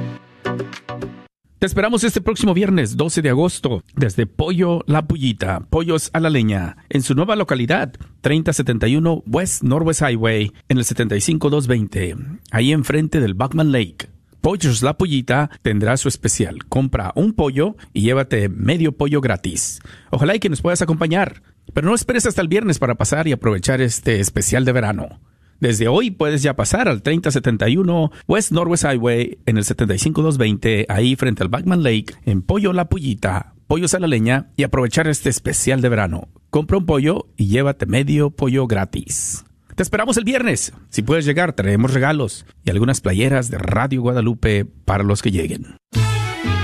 Te 1.61 1.67
esperamos 1.67 2.03
este 2.03 2.21
próximo 2.21 2.55
viernes 2.55 2.97
12 2.97 3.21
de 3.21 3.29
agosto 3.29 3.83
desde 3.95 4.25
Pollo 4.25 4.83
La 4.87 5.05
Pullita, 5.05 5.59
Pollos 5.69 6.09
a 6.11 6.19
la 6.19 6.31
Leña, 6.31 6.77
en 6.89 7.03
su 7.03 7.13
nueva 7.13 7.35
localidad, 7.35 7.93
3071 8.21 9.21
West 9.27 9.61
Northwest 9.61 10.01
Highway, 10.01 10.53
en 10.69 10.79
el 10.79 10.85
75220, 10.85 12.15
ahí 12.49 12.71
enfrente 12.71 13.19
del 13.19 13.35
Buckman 13.35 13.71
Lake. 13.71 14.09
Pollos 14.41 14.81
La 14.81 14.97
Pullita 14.97 15.51
tendrá 15.61 15.97
su 15.97 16.07
especial. 16.07 16.65
Compra 16.65 17.11
un 17.13 17.33
pollo 17.33 17.75
y 17.93 18.01
llévate 18.01 18.49
medio 18.49 18.93
pollo 18.93 19.21
gratis. 19.21 19.81
Ojalá 20.09 20.35
y 20.35 20.39
que 20.39 20.49
nos 20.49 20.63
puedas 20.63 20.81
acompañar. 20.81 21.43
Pero 21.75 21.87
no 21.87 21.93
esperes 21.93 22.25
hasta 22.25 22.41
el 22.41 22.47
viernes 22.47 22.79
para 22.79 22.95
pasar 22.95 23.27
y 23.27 23.33
aprovechar 23.33 23.81
este 23.81 24.19
especial 24.19 24.65
de 24.65 24.71
verano. 24.71 25.19
Desde 25.61 25.87
hoy 25.87 26.09
puedes 26.09 26.41
ya 26.41 26.55
pasar 26.55 26.87
al 26.89 27.03
3071 27.03 28.11
West 28.27 28.51
Northwest 28.51 28.83
Highway 28.83 29.37
en 29.45 29.57
el 29.57 29.63
75220, 29.63 30.87
ahí 30.89 31.15
frente 31.15 31.43
al 31.43 31.49
Backman 31.49 31.83
Lake, 31.83 32.15
en 32.25 32.41
Pollo 32.41 32.73
La 32.73 32.89
Pullita, 32.89 33.53
pollos 33.67 33.93
a 33.93 33.99
la 33.99 34.07
leña 34.07 34.49
y 34.57 34.63
aprovechar 34.63 35.07
este 35.07 35.29
especial 35.29 35.79
de 35.81 35.89
verano. 35.89 36.29
Compra 36.49 36.79
un 36.79 36.87
pollo 36.87 37.27
y 37.37 37.45
llévate 37.45 37.85
medio 37.85 38.31
pollo 38.31 38.65
gratis. 38.65 39.45
Te 39.75 39.83
esperamos 39.83 40.17
el 40.17 40.23
viernes. 40.23 40.73
Si 40.89 41.03
puedes 41.03 41.25
llegar, 41.25 41.53
traemos 41.53 41.93
regalos 41.93 42.47
y 42.65 42.71
algunas 42.71 42.99
playeras 42.99 43.51
de 43.51 43.59
Radio 43.59 44.01
Guadalupe 44.01 44.65
para 44.65 45.03
los 45.03 45.21
que 45.21 45.29
lleguen. 45.29 45.75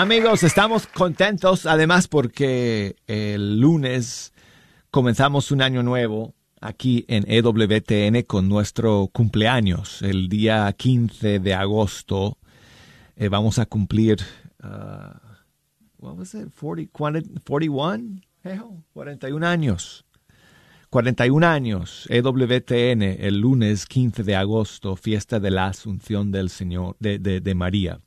Amigos, 0.00 0.44
estamos 0.44 0.86
contentos 0.86 1.66
además 1.66 2.06
porque 2.06 2.94
el 3.08 3.58
lunes 3.58 4.32
comenzamos 4.92 5.50
un 5.50 5.60
año 5.60 5.82
nuevo 5.82 6.36
aquí 6.60 7.04
en 7.08 7.24
EWTN 7.26 8.22
con 8.22 8.48
nuestro 8.48 9.10
cumpleaños. 9.12 10.00
El 10.02 10.28
día 10.28 10.72
15 10.72 11.40
de 11.40 11.52
agosto 11.52 12.38
eh, 13.16 13.28
vamos 13.28 13.58
a 13.58 13.66
cumplir, 13.66 14.18
uh, 14.62 15.18
what 15.98 16.16
was 16.16 16.32
it, 16.32 16.46
40, 16.92 17.40
41? 17.44 18.20
Ejo, 18.44 18.84
41 18.92 19.44
años. 19.44 20.04
41 20.90 21.44
años, 21.44 22.06
EWTN, 22.08 23.02
el 23.02 23.40
lunes 23.40 23.84
15 23.84 24.22
de 24.22 24.36
agosto, 24.36 24.94
fiesta 24.94 25.40
de 25.40 25.50
la 25.50 25.66
Asunción 25.66 26.30
del 26.30 26.50
Señor, 26.50 26.94
de, 27.00 27.18
de, 27.18 27.40
de 27.40 27.54
María. 27.56 27.98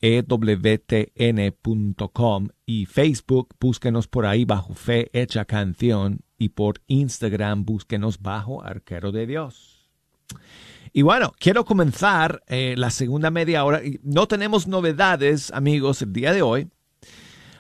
ewtn.com 0.00 0.88
y 2.66 2.86
Facebook 2.86 3.54
búsquenos 3.60 4.08
por 4.08 4.26
ahí 4.26 4.44
bajo 4.44 4.74
Fe 4.74 5.10
Hecha 5.12 5.44
Canción 5.44 6.22
y 6.36 6.48
por 6.50 6.82
Instagram 6.88 7.64
búsquenos 7.64 8.20
bajo 8.20 8.64
Arquero 8.64 9.12
de 9.12 9.26
Dios. 9.26 9.88
Y 10.92 11.02
bueno, 11.02 11.32
quiero 11.38 11.64
comenzar 11.64 12.42
eh, 12.48 12.74
la 12.76 12.90
segunda 12.90 13.30
media 13.30 13.64
hora. 13.64 13.80
No 14.02 14.26
tenemos 14.28 14.66
novedades, 14.66 15.50
amigos, 15.52 16.02
el 16.02 16.12
día 16.12 16.32
de 16.32 16.42
hoy. 16.42 16.68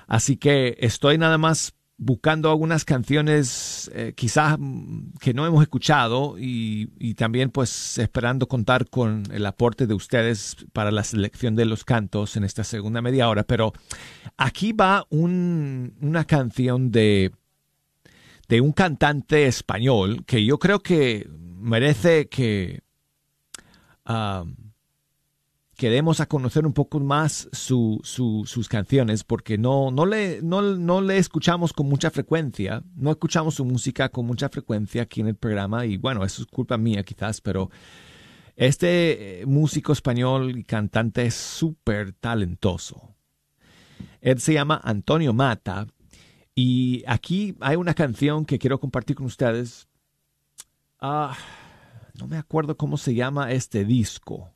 Así 0.06 0.36
que 0.36 0.76
estoy 0.80 1.16
nada 1.16 1.38
más 1.38 1.74
buscando 2.04 2.50
algunas 2.50 2.84
canciones 2.84 3.88
eh, 3.94 4.12
quizás 4.16 4.56
mm, 4.58 5.12
que 5.20 5.32
no 5.32 5.46
hemos 5.46 5.62
escuchado 5.62 6.34
y, 6.36 7.14
también 7.14 7.50
pues 7.50 7.98
esperando 7.98 8.48
contar 8.48 8.88
con 8.88 9.22
el 9.30 9.46
aporte 9.46 9.86
de 9.86 9.94
ustedes 9.94 10.56
para 10.72 10.90
la 10.90 11.04
selección 11.04 11.54
de 11.54 11.64
los 11.64 11.84
cantos 11.84 12.36
en 12.36 12.42
esta 12.42 12.64
segunda 12.64 13.00
media 13.00 13.28
hora. 13.28 13.44
Pero 13.44 13.72
aquí 14.36 14.72
va 14.72 15.06
un, 15.10 15.94
una 16.00 16.24
canción 16.24 16.90
de, 16.90 17.30
de 18.48 18.60
un 18.60 18.72
cantante 18.72 19.46
español 19.46 20.24
que 20.26 20.44
yo 20.44 20.58
creo 20.58 20.80
que 20.80 21.28
merece 21.30 22.28
que... 22.28 22.80
Um, 24.08 24.71
que 25.82 25.90
demos 25.90 26.20
a 26.20 26.26
conocer 26.26 26.64
un 26.64 26.74
poco 26.74 27.00
más 27.00 27.48
su, 27.50 28.00
su, 28.04 28.44
sus 28.46 28.68
canciones, 28.68 29.24
porque 29.24 29.58
no, 29.58 29.90
no, 29.90 30.06
le, 30.06 30.40
no, 30.40 30.62
no, 30.62 31.00
le 31.00 31.18
escuchamos 31.18 31.72
con 31.72 31.88
mucha 31.88 32.12
frecuencia, 32.12 32.84
no 32.94 33.10
escuchamos 33.10 33.56
su 33.56 33.64
música 33.64 34.08
con 34.08 34.24
mucha 34.24 34.48
frecuencia 34.48 35.02
aquí 35.02 35.22
en 35.22 35.26
el 35.26 35.34
programa, 35.34 35.84
y 35.84 35.96
bueno, 35.96 36.24
eso 36.24 36.42
es 36.42 36.46
culpa 36.46 36.78
mía 36.78 37.02
quizás, 37.02 37.40
pero 37.40 37.68
este 38.54 39.42
músico 39.44 39.92
español 39.92 40.56
y 40.56 40.62
cantante 40.62 41.26
es 41.26 41.34
súper 41.34 42.12
talentoso. 42.12 43.16
Él 44.20 44.38
se 44.38 44.52
llama 44.52 44.80
Antonio 44.84 45.32
Mata, 45.32 45.88
y 46.54 47.02
aquí 47.08 47.56
hay 47.58 47.74
una 47.74 47.94
canción 47.94 48.44
que 48.44 48.60
quiero 48.60 48.78
compartir 48.78 49.16
con 49.16 49.26
ustedes. 49.26 49.88
Ah, 51.00 51.36
no 52.14 52.28
me 52.28 52.36
acuerdo 52.36 52.76
cómo 52.76 52.96
se 52.96 53.16
llama 53.16 53.50
este 53.50 53.84
disco 53.84 54.52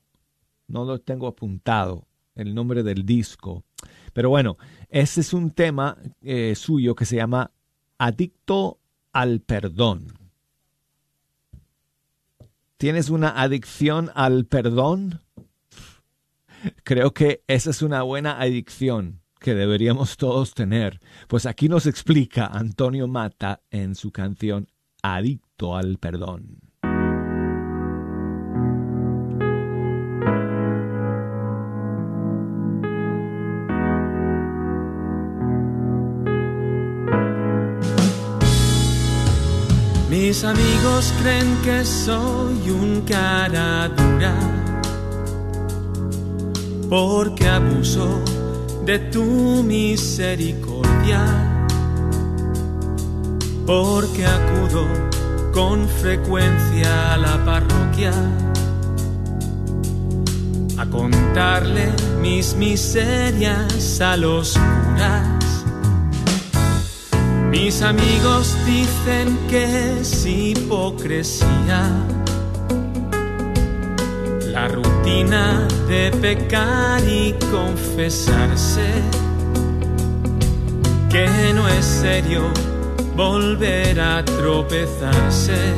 no 0.69 0.85
lo 0.85 0.99
tengo 1.01 1.27
apuntado, 1.27 2.07
el 2.35 2.55
nombre 2.55 2.83
del 2.83 3.05
disco. 3.05 3.65
Pero 4.13 4.31
bueno, 4.31 4.57
ese 4.89 5.21
es 5.21 5.33
un 5.33 5.51
tema 5.51 5.97
eh, 6.23 6.55
suyo 6.55 6.95
que 6.95 7.05
se 7.05 7.17
llama 7.17 7.51
Adicto 7.99 8.79
al 9.13 9.41
Perdón. 9.41 10.13
¿Tienes 12.79 13.09
una 13.09 13.41
adicción 13.41 14.11
al 14.15 14.45
perdón? 14.45 15.23
Creo 16.85 17.15
que 17.15 17.43
esa 17.47 17.71
es 17.71 17.81
una 17.81 18.03
buena 18.03 18.39
adicción 18.39 19.23
que 19.41 19.55
deberíamos 19.55 20.19
todos 20.19 20.53
tener. 20.53 21.01
Pues 21.27 21.47
aquí 21.47 21.71
nos 21.71 21.87
explica 21.87 22.47
Antonio 22.47 23.09
Mata 23.09 23.63
en 23.71 23.95
su 23.95 24.13
canción 24.13 24.69
Adicto 25.03 25.75
al 25.75 25.97
Perdón. 25.97 26.59
Mis 40.37 40.45
amigos 40.45 41.15
creen 41.23 41.57
que 41.65 41.83
soy 41.83 42.69
un 42.69 43.01
cara 43.09 43.89
dura 43.89 44.35
porque 46.91 47.49
abuso 47.49 48.21
de 48.85 48.99
tu 48.99 49.63
misericordia, 49.63 51.25
porque 53.65 54.27
acudo 54.27 54.87
con 55.55 55.89
frecuencia 55.89 57.15
a 57.15 57.17
la 57.17 57.43
parroquia 57.43 58.13
a 60.77 60.85
contarle 60.85 61.91
mis 62.21 62.55
miserias 62.57 64.03
a 64.03 64.19
los 64.19 64.53
curas. 64.53 65.36
Mis 67.59 67.81
amigos 67.81 68.55
dicen 68.67 69.39
que 69.49 69.99
es 69.99 70.27
hipocresía. 70.27 71.91
La 74.53 74.69
rutina 74.69 75.67
de 75.89 76.11
pecar 76.21 77.03
y 77.03 77.35
confesarse, 77.51 78.87
que 81.09 81.27
no 81.55 81.67
es 81.67 81.85
serio 81.87 82.43
volver 83.17 84.01
a 84.03 84.23
tropezarse. 84.23 85.73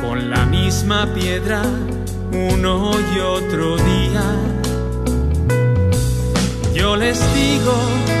Con 0.00 0.30
la 0.30 0.46
misma 0.46 1.12
piedra 1.12 1.60
uno 2.32 2.90
y 3.14 3.18
otro 3.18 3.76
día. 3.76 4.55
Yo 6.76 6.94
les 6.94 7.18
digo 7.34 7.74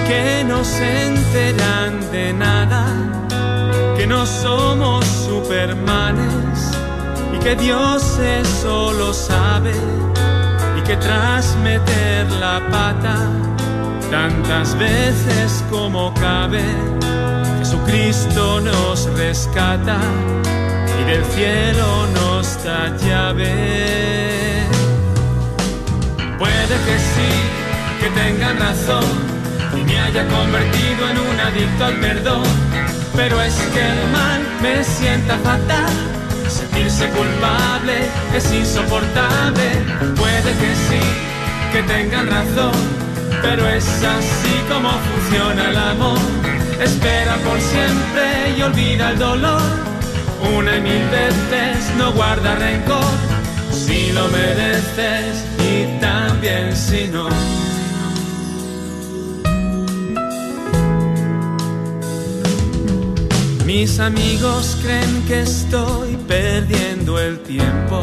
que 0.08 0.42
no 0.42 0.64
se 0.64 1.08
enteran 1.08 2.10
de 2.10 2.32
nada, 2.32 2.86
que 3.98 4.06
no 4.06 4.24
somos 4.24 5.04
supermanes 5.04 6.72
y 7.34 7.38
que 7.38 7.54
Dios 7.54 8.18
eso 8.18 8.94
lo 8.94 9.12
sabe 9.12 9.74
y 10.78 10.80
que 10.88 10.96
tras 10.96 11.54
meter 11.56 12.32
la 12.40 12.66
pata 12.70 13.18
tantas 14.10 14.74
veces 14.78 15.62
como 15.70 16.14
cabe, 16.14 16.64
Jesucristo 17.58 18.62
nos 18.62 19.04
rescata 19.18 19.98
y 20.98 21.04
del 21.10 21.24
cielo 21.26 22.06
nos 22.14 22.64
da 22.64 22.96
llave. 22.96 24.45
Que 28.06 28.20
tengan 28.20 28.56
razón 28.58 29.04
y 29.74 29.82
me 29.82 29.98
haya 29.98 30.26
convertido 30.28 31.10
en 31.10 31.18
un 31.18 31.40
adicto 31.40 31.84
al 31.86 31.94
perdón. 31.96 32.44
Pero 33.16 33.40
es 33.42 33.54
que 33.54 33.80
el 33.80 34.10
mal 34.12 34.40
me 34.62 34.84
sienta 34.84 35.36
fatal. 35.38 35.92
Sentirse 36.48 37.08
culpable 37.08 37.94
es 38.34 38.52
insoportable. 38.52 39.66
Puede 40.14 40.50
que 40.60 40.72
sí, 40.86 41.02
que 41.72 41.82
tengan 41.82 42.28
razón. 42.28 42.74
Pero 43.42 43.68
es 43.68 43.86
así 43.86 44.54
como 44.68 44.90
funciona 44.90 45.70
el 45.70 45.76
amor. 45.76 46.18
Espera 46.80 47.34
por 47.36 47.60
siempre 47.60 48.54
y 48.56 48.62
olvida 48.62 49.10
el 49.10 49.18
dolor. 49.18 49.62
Una 50.56 50.76
y 50.76 50.80
mil 50.80 51.04
veces 51.08 51.90
no 51.96 52.12
guarda 52.12 52.54
rencor. 52.54 53.14
Si 53.72 54.12
lo 54.12 54.28
mereces 54.28 55.44
y 55.58 56.00
también 56.00 56.76
si 56.76 57.08
no. 57.08 57.55
Mis 63.66 63.98
amigos 63.98 64.78
creen 64.80 65.24
que 65.26 65.40
estoy 65.40 66.16
perdiendo 66.28 67.18
el 67.18 67.40
tiempo, 67.40 68.00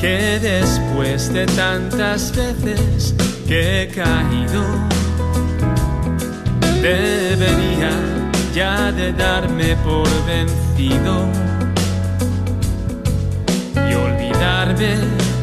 que 0.00 0.38
después 0.40 1.32
de 1.32 1.44
tantas 1.46 2.32
veces 2.36 3.16
que 3.48 3.82
he 3.82 3.88
caído, 3.88 4.62
debería 6.80 7.90
ya 8.54 8.92
de 8.92 9.12
darme 9.12 9.74
por 9.78 10.08
vencido 10.24 11.28
y 13.74 13.94
olvidarme 13.94 14.98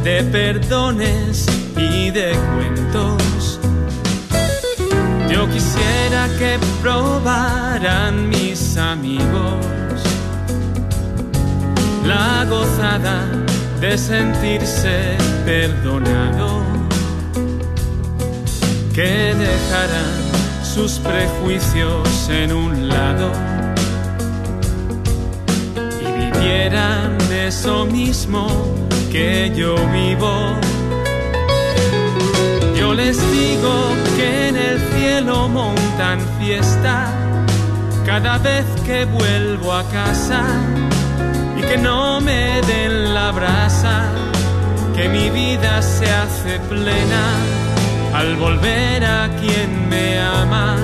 de 0.06 0.24
perdones 0.32 1.46
y 1.76 2.12
de 2.12 2.32
cuentos. 2.56 3.43
Yo 5.34 5.50
quisiera 5.50 6.30
que 6.38 6.60
probaran 6.80 8.30
mis 8.30 8.78
amigos 8.78 9.66
la 12.06 12.46
gozada 12.48 13.26
de 13.82 13.98
sentirse 13.98 15.18
perdonado, 15.44 16.62
que 18.94 19.34
dejaran 19.34 20.14
sus 20.64 21.00
prejuicios 21.00 22.30
en 22.30 22.54
un 22.54 22.88
lado 22.88 23.32
y 26.00 26.12
vivieran 26.26 27.18
eso 27.32 27.86
mismo 27.86 28.46
que 29.12 29.52
yo 29.56 29.74
vivo. 29.92 30.73
Les 32.96 33.18
digo 33.32 33.74
que 34.16 34.50
en 34.50 34.56
el 34.56 34.80
cielo 34.94 35.50
montan 35.50 36.20
fiesta 36.40 37.08
cada 38.06 38.38
vez 38.38 38.66
que 38.86 39.06
vuelvo 39.06 39.74
a 39.74 39.84
casa 39.86 40.44
y 41.58 41.62
que 41.62 41.78
no 41.78 42.22
me 42.22 42.62
den 42.62 43.16
la 43.16 43.32
brasa, 43.32 44.04
que 44.96 45.10
mi 45.10 45.32
vida 45.32 45.82
se 45.82 46.06
hace 46.06 46.60
plena 46.70 47.24
al 48.14 48.36
volver 48.36 49.04
a 49.04 49.28
quien 49.42 49.90
me 49.90 50.20
ama 50.20 50.78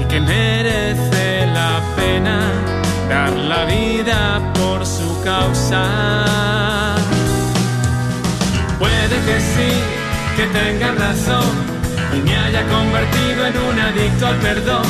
y 0.00 0.04
que 0.06 0.20
merece 0.20 1.46
la 1.46 1.80
pena 1.94 2.40
dar 3.08 3.32
la 3.32 3.64
vida 3.66 4.40
por 4.54 4.84
su 4.84 5.22
causa. 5.22 6.96
Puede 8.80 9.16
que 9.26 9.40
sí, 9.40 9.93
que 10.36 10.46
tenga 10.46 10.92
razón 10.92 11.46
y 12.12 12.20
me 12.20 12.36
haya 12.36 12.66
convertido 12.66 13.46
en 13.46 13.56
un 13.56 13.78
adicto 13.78 14.26
al 14.26 14.36
perdón, 14.36 14.82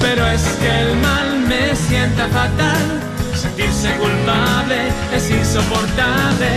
pero 0.00 0.26
es 0.26 0.42
que 0.60 0.80
el 0.80 0.96
mal 0.96 1.38
me 1.46 1.76
sienta 1.76 2.26
fatal. 2.28 3.00
Sentirse 3.34 3.90
culpable 3.96 4.88
es 5.14 5.30
insoportable. 5.30 6.50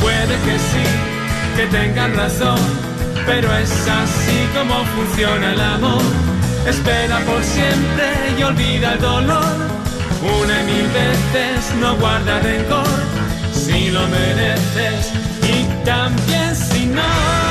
Puede 0.00 0.34
que 0.44 0.58
sí, 0.70 0.86
que 1.56 1.66
tengan 1.66 2.16
razón, 2.16 2.58
pero 3.26 3.54
es 3.56 3.70
así 3.70 4.38
como 4.56 4.84
funciona 4.96 5.52
el 5.52 5.60
amor. 5.60 6.02
Espera 6.66 7.18
por 7.20 7.42
siempre 7.44 8.08
y 8.38 8.42
olvida 8.42 8.94
el 8.94 9.00
dolor. 9.00 9.56
Una 10.20 10.62
y 10.62 10.64
mil 10.64 10.88
veces 10.88 11.74
no 11.80 11.96
guarda 11.96 12.40
rencor 12.40 13.18
si 13.52 13.90
lo 13.90 14.06
mereces 14.08 15.12
y 15.42 15.84
también 15.84 16.56
si 16.56 16.86
no. 16.86 17.47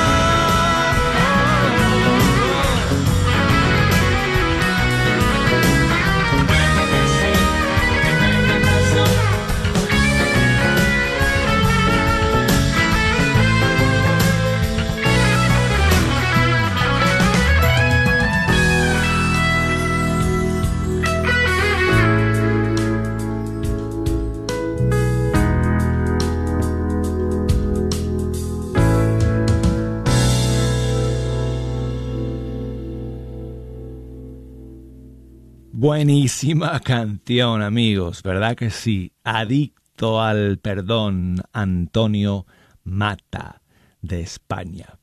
Buenísima 35.79 36.79
canción, 36.83 37.61
amigos, 37.61 38.23
¿verdad 38.23 38.55
que 38.55 38.71
sí? 38.71 39.13
Adicto 39.23 40.19
al 40.19 40.57
perdón, 40.57 41.43
Antonio 41.53 42.47
Mata, 42.83 43.61
de 44.01 44.21
España. 44.21 44.97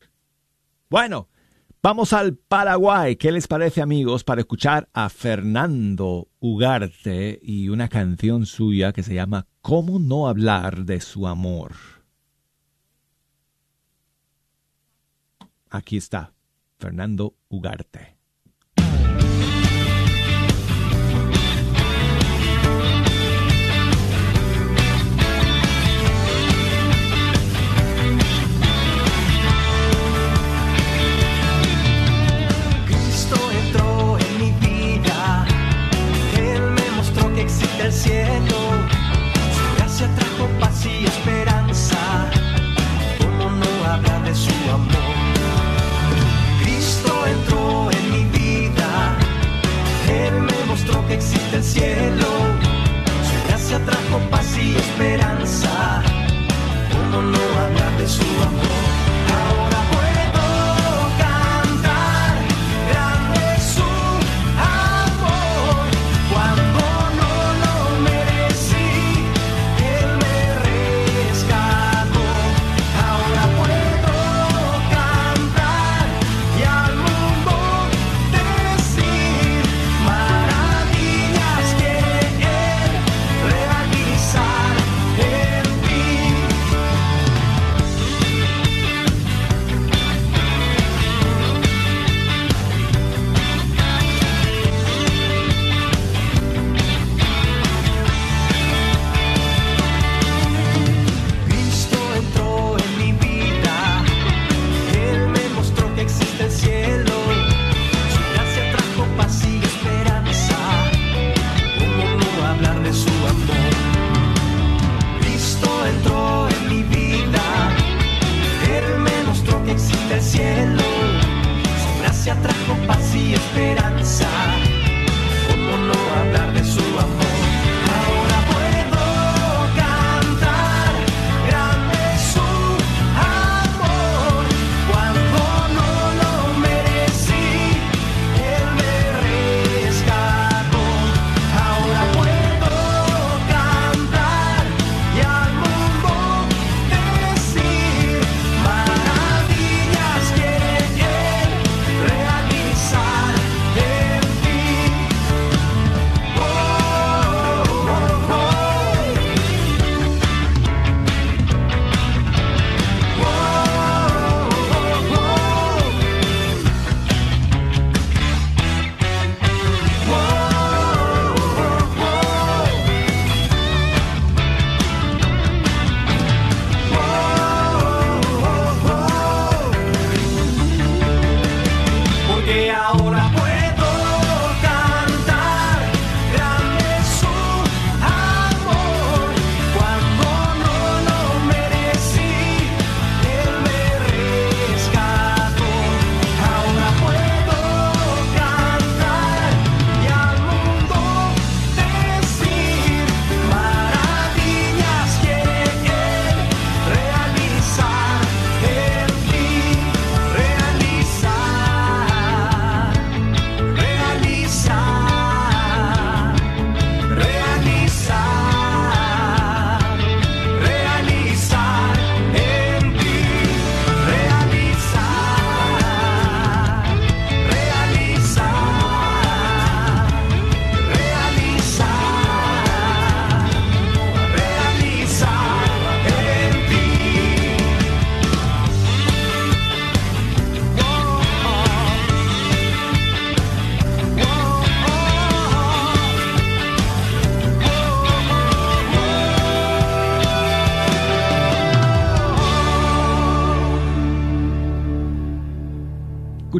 Bueno, 0.91 1.29
vamos 1.81 2.13
al 2.13 2.35
Paraguay. 2.35 3.15
¿Qué 3.15 3.31
les 3.31 3.47
parece, 3.47 3.83
amigos, 3.83 4.25
para 4.25 4.41
escuchar 4.41 4.89
a 4.93 5.11
Fernando 5.11 6.27
Ugarte 6.41 7.39
y 7.41 7.69
una 7.69 7.89
canción 7.89 8.45
suya 8.45 8.93
que 8.93 9.05
se 9.05 9.15
llama 9.15 9.47
¿Cómo 9.61 10.01
no 10.01 10.27
hablar 10.27 10.85
de 10.87 11.01
su 11.01 11.29
amor? 11.29 11.71
Aquí 15.71 15.99
está, 15.99 16.33
Fernando 16.81 17.37
Ugarte. 17.49 18.14
Cielo, 51.75 52.31
su 53.29 53.49
gracia 53.49 53.85
trajo 53.85 54.19
paz 54.31 54.57
y 54.57 54.77
esperanza, 54.77 56.03
¿cómo 56.93 57.21
no 57.21 57.39
hablar 57.63 57.99
de 57.99 58.07
su 58.07 58.23
amor? 58.23 58.94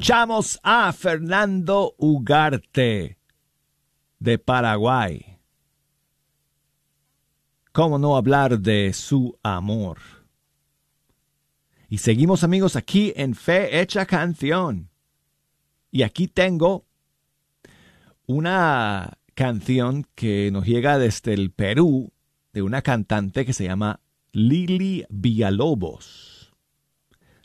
Escuchamos 0.05 0.61
a 0.63 0.93
Fernando 0.93 1.95
Ugarte 1.97 3.17
de 4.19 4.39
Paraguay. 4.39 5.39
¿Cómo 7.73 7.99
no 7.99 8.15
hablar 8.15 8.59
de 8.59 8.93
su 8.93 9.39
amor? 9.43 9.97
Y 11.89 11.97
seguimos 11.97 12.45
amigos 12.45 12.77
aquí 12.77 13.15
en 13.17 13.35
Fe 13.35 13.81
Hecha 13.81 14.05
Canción. 14.05 14.91
Y 15.91 16.03
aquí 16.03 16.29
tengo 16.29 16.85
una 18.27 19.17
canción 19.35 20.07
que 20.15 20.51
nos 20.53 20.67
llega 20.67 20.99
desde 20.99 21.33
el 21.33 21.51
Perú 21.51 22.13
de 22.53 22.61
una 22.61 22.83
cantante 22.83 23.47
que 23.47 23.55
se 23.55 23.65
llama 23.65 24.01
Lili 24.33 25.07
Villalobos. 25.09 26.53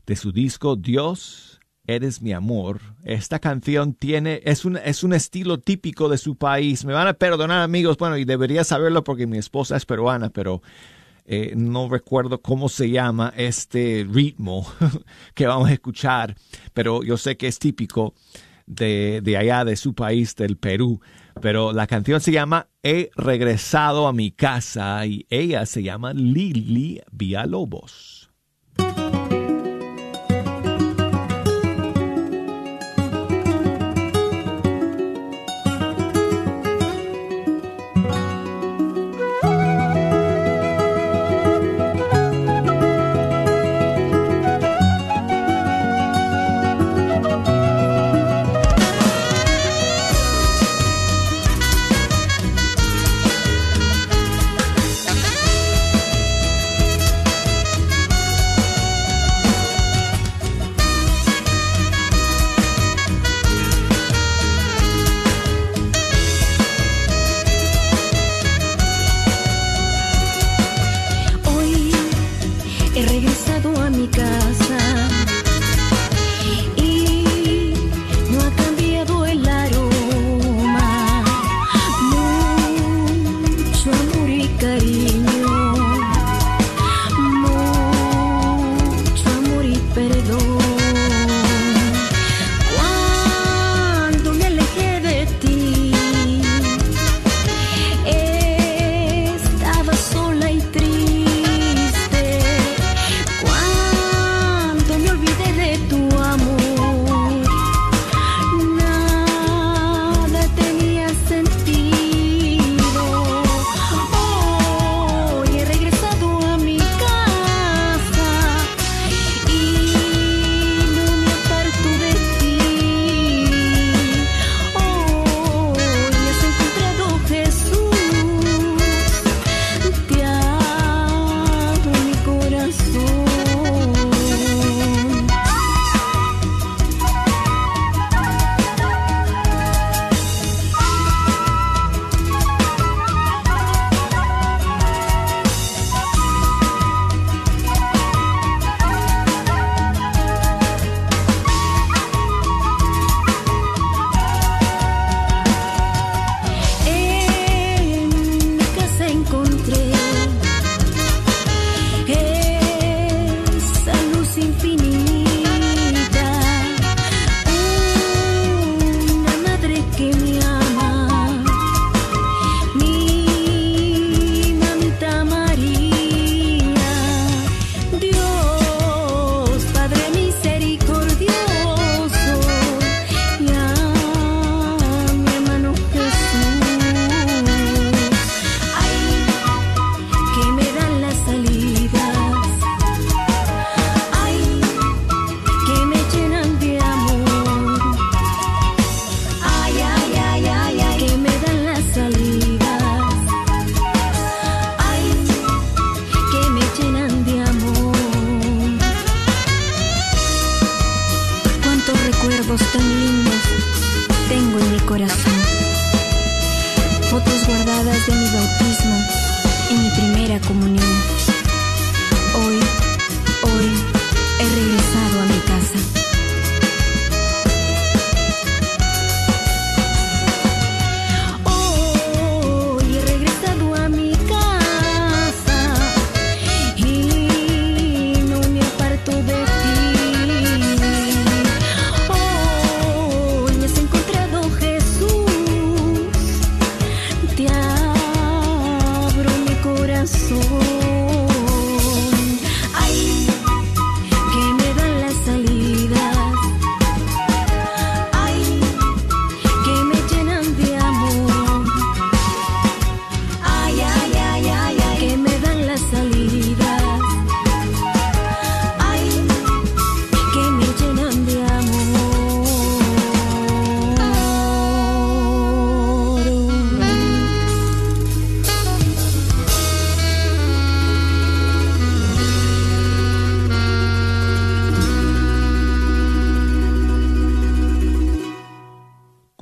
De 0.05 0.17
su 0.17 0.33
disco 0.33 0.75
Dios, 0.75 1.48
eres 1.95 2.21
mi 2.21 2.33
amor. 2.33 2.79
Esta 3.03 3.39
canción 3.39 3.93
tiene, 3.93 4.41
es 4.43 4.65
un, 4.65 4.77
es 4.77 5.03
un 5.03 5.13
estilo 5.13 5.59
típico 5.59 6.09
de 6.09 6.17
su 6.17 6.35
país. 6.35 6.85
Me 6.85 6.93
van 6.93 7.07
a 7.07 7.13
perdonar 7.13 7.61
amigos, 7.61 7.97
bueno, 7.97 8.17
y 8.17 8.25
debería 8.25 8.63
saberlo 8.63 9.03
porque 9.03 9.27
mi 9.27 9.37
esposa 9.37 9.75
es 9.77 9.85
peruana, 9.85 10.29
pero 10.29 10.61
eh, 11.25 11.53
no 11.55 11.89
recuerdo 11.89 12.41
cómo 12.41 12.69
se 12.69 12.89
llama 12.89 13.33
este 13.35 14.05
ritmo 14.09 14.65
que 15.33 15.47
vamos 15.47 15.69
a 15.69 15.73
escuchar, 15.73 16.35
pero 16.73 17.03
yo 17.03 17.17
sé 17.17 17.37
que 17.37 17.47
es 17.47 17.59
típico 17.59 18.13
de, 18.65 19.21
de 19.23 19.37
allá, 19.37 19.65
de 19.65 19.75
su 19.75 19.93
país, 19.93 20.35
del 20.35 20.57
Perú. 20.57 21.01
Pero 21.41 21.71
la 21.71 21.87
canción 21.87 22.19
se 22.19 22.31
llama 22.31 22.67
He 22.83 23.11
regresado 23.15 24.07
a 24.07 24.13
mi 24.13 24.31
casa 24.31 25.05
y 25.05 25.25
ella 25.29 25.65
se 25.65 25.83
llama 25.83 26.13
Lili 26.13 27.01
Villalobos. 27.11 28.18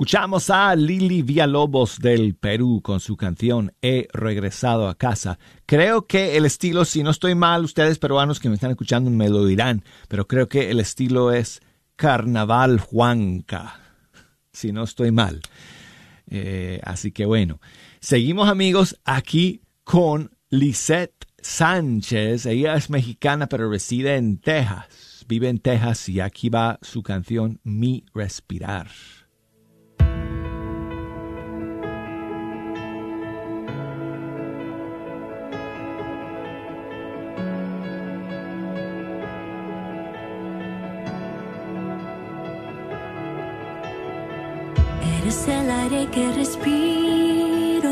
Escuchamos 0.08 0.48
a 0.48 0.74
Lili 0.74 1.20
Villalobos 1.20 1.98
del 1.98 2.34
Perú 2.34 2.80
con 2.82 2.98
su 2.98 3.14
canción 3.14 3.74
He 3.82 4.08
regresado 4.10 4.88
a 4.88 4.94
casa. 4.94 5.38
Creo 5.66 6.06
que 6.06 6.38
el 6.38 6.46
estilo, 6.46 6.86
si 6.86 7.02
no 7.02 7.10
estoy 7.10 7.34
mal, 7.34 7.62
ustedes 7.62 7.98
peruanos 7.98 8.40
que 8.40 8.48
me 8.48 8.54
están 8.54 8.70
escuchando 8.70 9.10
me 9.10 9.28
lo 9.28 9.44
dirán, 9.44 9.84
pero 10.08 10.26
creo 10.26 10.48
que 10.48 10.70
el 10.70 10.80
estilo 10.80 11.30
es 11.30 11.60
Carnaval 11.94 12.80
Juanca, 12.80 13.80
si 14.50 14.72
no 14.72 14.84
estoy 14.84 15.10
mal. 15.10 15.42
Eh, 16.26 16.80
así 16.84 17.12
que 17.12 17.26
bueno, 17.26 17.60
seguimos 18.00 18.48
amigos 18.48 18.98
aquí 19.04 19.60
con 19.84 20.30
Lisette 20.48 21.26
Sánchez. 21.42 22.46
Ella 22.46 22.76
es 22.76 22.88
mexicana 22.88 23.46
pero 23.46 23.70
reside 23.70 24.16
en 24.16 24.38
Texas. 24.38 25.26
Vive 25.28 25.50
en 25.50 25.58
Texas 25.58 26.08
y 26.08 26.20
aquí 26.20 26.48
va 26.48 26.78
su 26.80 27.02
canción 27.02 27.60
Mi 27.62 28.06
Respirar. 28.14 28.88
Eres 45.28 45.46
el 45.46 45.70
aire 45.70 46.06
que 46.10 46.32
respiro. 46.32 47.90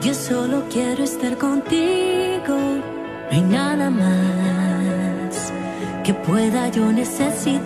Yo 0.00 0.14
solo 0.14 0.64
quiero 0.72 1.04
estar 1.04 1.36
contigo. 1.36 2.56
No 2.56 3.30
hay 3.30 3.42
nada 3.42 3.90
más 3.90 5.52
que 6.04 6.14
pueda 6.14 6.70
yo 6.70 6.90
necesitar. 6.90 7.60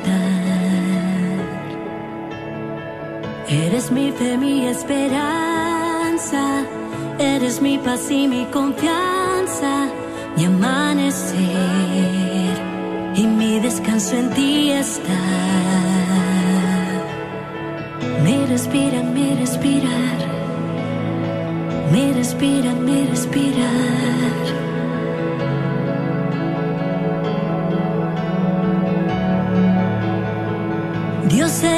Eres 3.48 3.92
mi 3.92 4.10
fe, 4.10 4.36
mi 4.36 4.66
esperanza. 4.66 6.64
Eres 7.20 7.62
mi 7.62 7.78
paz 7.78 8.10
y 8.10 8.26
mi 8.26 8.46
confianza. 8.46 9.86
Mi 10.36 10.46
amanecer 10.46 11.36
y 13.14 13.28
mi 13.28 13.60
descanso 13.60 14.16
en 14.16 14.30
ti 14.30 14.72
está. 14.72 15.97
Me 18.28 18.44
respiran, 18.44 19.14
me 19.14 19.34
respirar. 19.36 20.18
Me 21.90 22.12
respiran, 22.12 22.84
me 22.84 23.06
respirar. 23.06 24.44
Dios 31.30 31.62
eres 31.62 31.77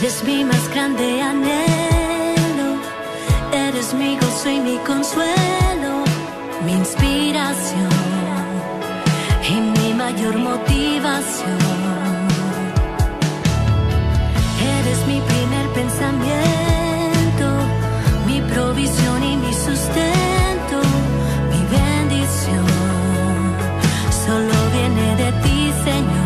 Eres 0.00 0.22
mi 0.24 0.44
más 0.44 0.68
grande 0.70 1.22
anhelo, 1.22 2.76
eres 3.52 3.94
mi 3.94 4.16
gozo 4.16 4.50
y 4.50 4.60
mi 4.60 4.76
consuelo, 4.78 6.04
mi 6.64 6.72
inspiración 6.72 7.88
y 9.48 9.60
mi 9.60 9.94
mayor 9.94 10.36
motivación. 10.38 11.58
Eres 14.78 15.06
mi 15.06 15.20
primer 15.20 15.68
pensamiento, 15.74 16.69
Señor. 25.84 26.19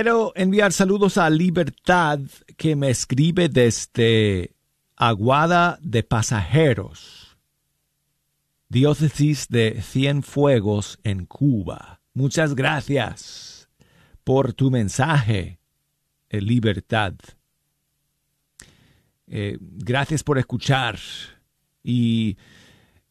Quiero 0.00 0.32
enviar 0.36 0.72
saludos 0.72 1.18
a 1.18 1.28
Libertad 1.28 2.20
que 2.56 2.76
me 2.76 2.88
escribe 2.88 3.48
desde 3.48 4.54
Aguada 4.94 5.76
de 5.82 6.04
Pasajeros, 6.04 7.36
diócesis 8.68 9.48
de 9.48 9.82
Cienfuegos 9.82 11.00
en 11.02 11.26
Cuba. 11.26 12.00
Muchas 12.14 12.54
gracias 12.54 13.68
por 14.22 14.52
tu 14.52 14.70
mensaje, 14.70 15.58
eh, 16.28 16.40
Libertad. 16.42 17.14
Eh, 19.26 19.58
gracias 19.60 20.22
por 20.22 20.38
escuchar 20.38 20.96
y 21.82 22.38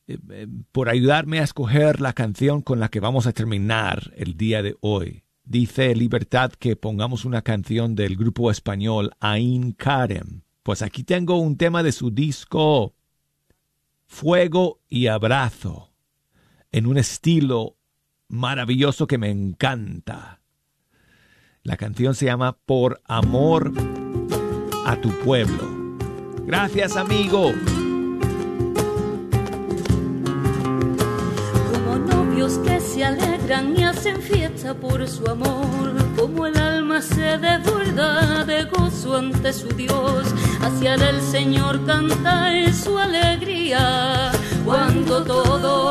eh, 0.07 0.47
por 0.71 0.87
ayudarme 0.87 1.39
a 1.39 1.43
escoger 1.43 1.99
la 1.99 2.13
canción 2.13 2.61
con 2.61 2.79
la 2.79 2.87
que 2.87 3.01
vamos 3.01 3.27
a 3.27 3.33
terminar 3.33 4.13
el 4.15 4.37
día 4.37 4.63
de 4.63 4.77
hoy. 4.79 5.25
Dice 5.49 5.95
Libertad 5.95 6.51
que 6.51 6.75
pongamos 6.75 7.23
una 7.23 7.41
canción 7.41 7.95
del 7.95 8.17
grupo 8.17 8.51
español 8.51 9.11
Ain 9.21 9.71
Karem. 9.71 10.41
Pues 10.61 10.81
aquí 10.81 11.05
tengo 11.05 11.37
un 11.37 11.55
tema 11.55 11.83
de 11.83 11.93
su 11.93 12.11
disco 12.11 12.93
Fuego 14.07 14.81
y 14.89 15.07
Abrazo, 15.07 15.93
en 16.73 16.85
un 16.85 16.97
estilo 16.97 17.77
maravilloso 18.27 19.07
que 19.07 19.17
me 19.17 19.29
encanta. 19.29 20.41
La 21.63 21.77
canción 21.77 22.13
se 22.13 22.25
llama 22.25 22.57
Por 22.65 23.01
Amor 23.05 23.71
a 24.85 24.99
tu 24.99 25.11
Pueblo. 25.19 25.63
Gracias, 26.45 26.97
amigo. 26.97 27.53
Como 31.71 31.99
novios 31.99 32.61
se 32.97 33.05
alegran 33.05 33.77
y 33.77 33.83
hacen 33.83 34.19
fiesta 34.19 34.73
por 34.73 35.07
su 35.07 35.29
amor, 35.29 35.93
como 36.15 36.47
el 36.47 36.57
alma 36.57 36.99
se 36.99 37.37
desborda 37.37 38.43
de 38.43 38.63
gozo 38.63 39.17
ante 39.17 39.53
su 39.53 39.67
Dios, 39.67 40.25
hacia 40.61 40.95
el 40.95 41.21
Señor 41.21 41.85
canta 41.85 42.51
en 42.57 42.73
su 42.73 42.97
alegría, 42.97 44.31
cuando 44.65 45.23
todo 45.23 45.86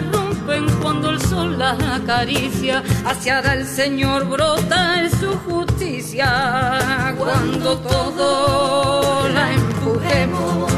rompen 0.00 0.66
cuando 0.82 1.10
el 1.10 1.20
sol 1.20 1.58
las 1.58 1.78
acaricia, 1.82 2.82
hacia 3.04 3.40
el 3.52 3.66
Señor 3.66 4.28
brota 4.28 5.00
en 5.02 5.10
su 5.10 5.32
justicia, 5.46 7.14
cuando 7.18 7.78
todo 7.78 9.28
la 9.28 9.52
empujemos. 9.52 10.77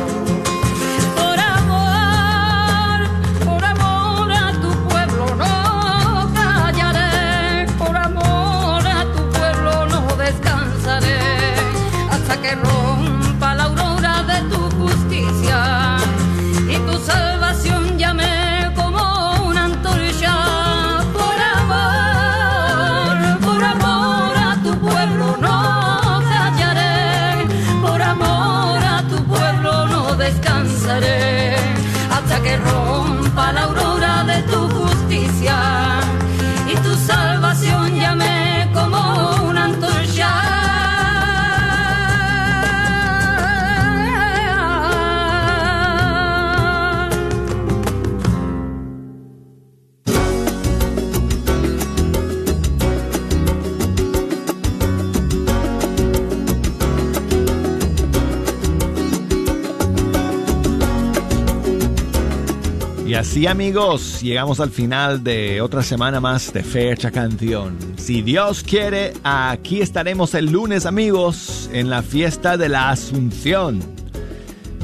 Así 63.40 63.46
amigos, 63.46 64.20
llegamos 64.20 64.60
al 64.60 64.68
final 64.68 65.24
de 65.24 65.62
otra 65.62 65.82
semana 65.82 66.20
más 66.20 66.52
de 66.52 66.62
Fecha 66.62 67.10
Canción. 67.10 67.74
Si 67.96 68.20
Dios 68.20 68.62
quiere, 68.62 69.14
aquí 69.24 69.80
estaremos 69.80 70.34
el 70.34 70.52
lunes 70.52 70.84
amigos 70.84 71.70
en 71.72 71.88
la 71.88 72.02
fiesta 72.02 72.58
de 72.58 72.68
la 72.68 72.90
Asunción 72.90 73.80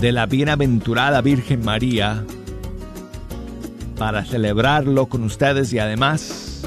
de 0.01 0.11
la 0.11 0.25
Bienaventurada 0.25 1.21
Virgen 1.21 1.67
María 1.67 2.25
para 3.99 4.25
celebrarlo 4.25 5.05
con 5.05 5.23
ustedes 5.25 5.71
y 5.75 5.79
además 5.79 6.63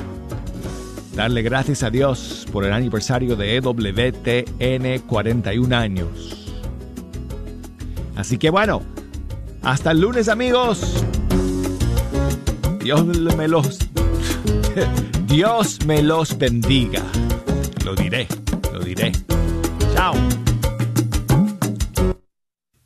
darle 1.16 1.42
gracias 1.42 1.82
a 1.82 1.90
Dios 1.90 2.46
por 2.52 2.66
el 2.66 2.74
aniversario 2.74 3.36
de 3.36 3.56
EWTN 3.56 5.08
41 5.08 5.76
años. 5.76 6.52
Así 8.16 8.38
que 8.38 8.52
bueno, 8.52 8.84
hasta 9.64 9.90
el 9.90 10.02
lunes 10.02 10.30
amigos. 10.30 11.04
Dios 12.82 13.06
me 13.36 13.48
los 13.48 13.80
Dios 15.28 15.80
me 15.86 16.02
los 16.02 16.38
bendiga. 16.38 17.04
Lo 17.86 17.96
diré, 17.96 18.28
lo 18.74 18.80
diré. 18.80 19.12
Chao. 19.94 20.14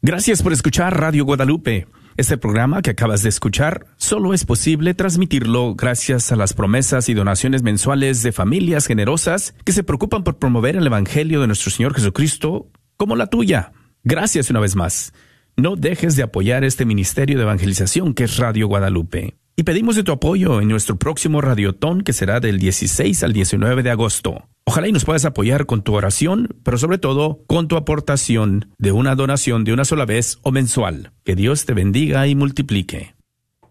Gracias 0.01 0.41
por 0.41 0.51
escuchar 0.51 0.99
Radio 0.99 1.25
Guadalupe. 1.25 1.87
Este 2.17 2.37
programa 2.37 2.81
que 2.81 2.91
acabas 2.91 3.23
de 3.23 3.29
escuchar 3.29 3.85
solo 3.97 4.33
es 4.33 4.45
posible 4.45 4.93
transmitirlo 4.93 5.73
gracias 5.75 6.31
a 6.31 6.35
las 6.35 6.53
promesas 6.53 7.09
y 7.09 7.13
donaciones 7.13 7.63
mensuales 7.63 8.21
de 8.21 8.31
familias 8.31 8.85
generosas 8.85 9.55
que 9.63 9.71
se 9.71 9.83
preocupan 9.83 10.23
por 10.23 10.37
promover 10.37 10.75
el 10.75 10.85
Evangelio 10.85 11.41
de 11.41 11.47
nuestro 11.47 11.71
Señor 11.71 11.95
Jesucristo 11.95 12.67
como 12.97 13.15
la 13.15 13.27
tuya. 13.27 13.71
Gracias 14.03 14.49
una 14.49 14.59
vez 14.59 14.75
más. 14.75 15.13
No 15.55 15.75
dejes 15.75 16.15
de 16.15 16.23
apoyar 16.23 16.63
este 16.63 16.85
ministerio 16.85 17.37
de 17.37 17.43
evangelización 17.43 18.13
que 18.13 18.25
es 18.25 18.37
Radio 18.37 18.67
Guadalupe. 18.67 19.37
Y 19.55 19.63
pedimos 19.63 19.95
de 19.95 20.03
tu 20.03 20.11
apoyo 20.11 20.61
en 20.61 20.67
nuestro 20.67 20.97
próximo 20.97 21.39
Radiotón 21.39 22.01
que 22.01 22.11
será 22.11 22.39
del 22.39 22.57
16 22.57 23.21
al 23.21 23.33
19 23.33 23.83
de 23.83 23.91
agosto. 23.91 24.49
Ojalá 24.65 24.87
y 24.87 24.91
nos 24.91 25.05
puedas 25.05 25.25
apoyar 25.25 25.67
con 25.67 25.83
tu 25.83 25.93
oración, 25.93 26.49
pero 26.63 26.79
sobre 26.79 26.97
todo 26.97 27.43
con 27.45 27.67
tu 27.67 27.75
aportación 27.75 28.71
de 28.79 28.91
una 28.91 29.13
donación 29.13 29.63
de 29.63 29.73
una 29.73 29.85
sola 29.85 30.05
vez 30.05 30.39
o 30.41 30.51
mensual. 30.51 31.11
Que 31.23 31.35
Dios 31.35 31.65
te 31.65 31.73
bendiga 31.73 32.25
y 32.25 32.33
multiplique. 32.33 33.13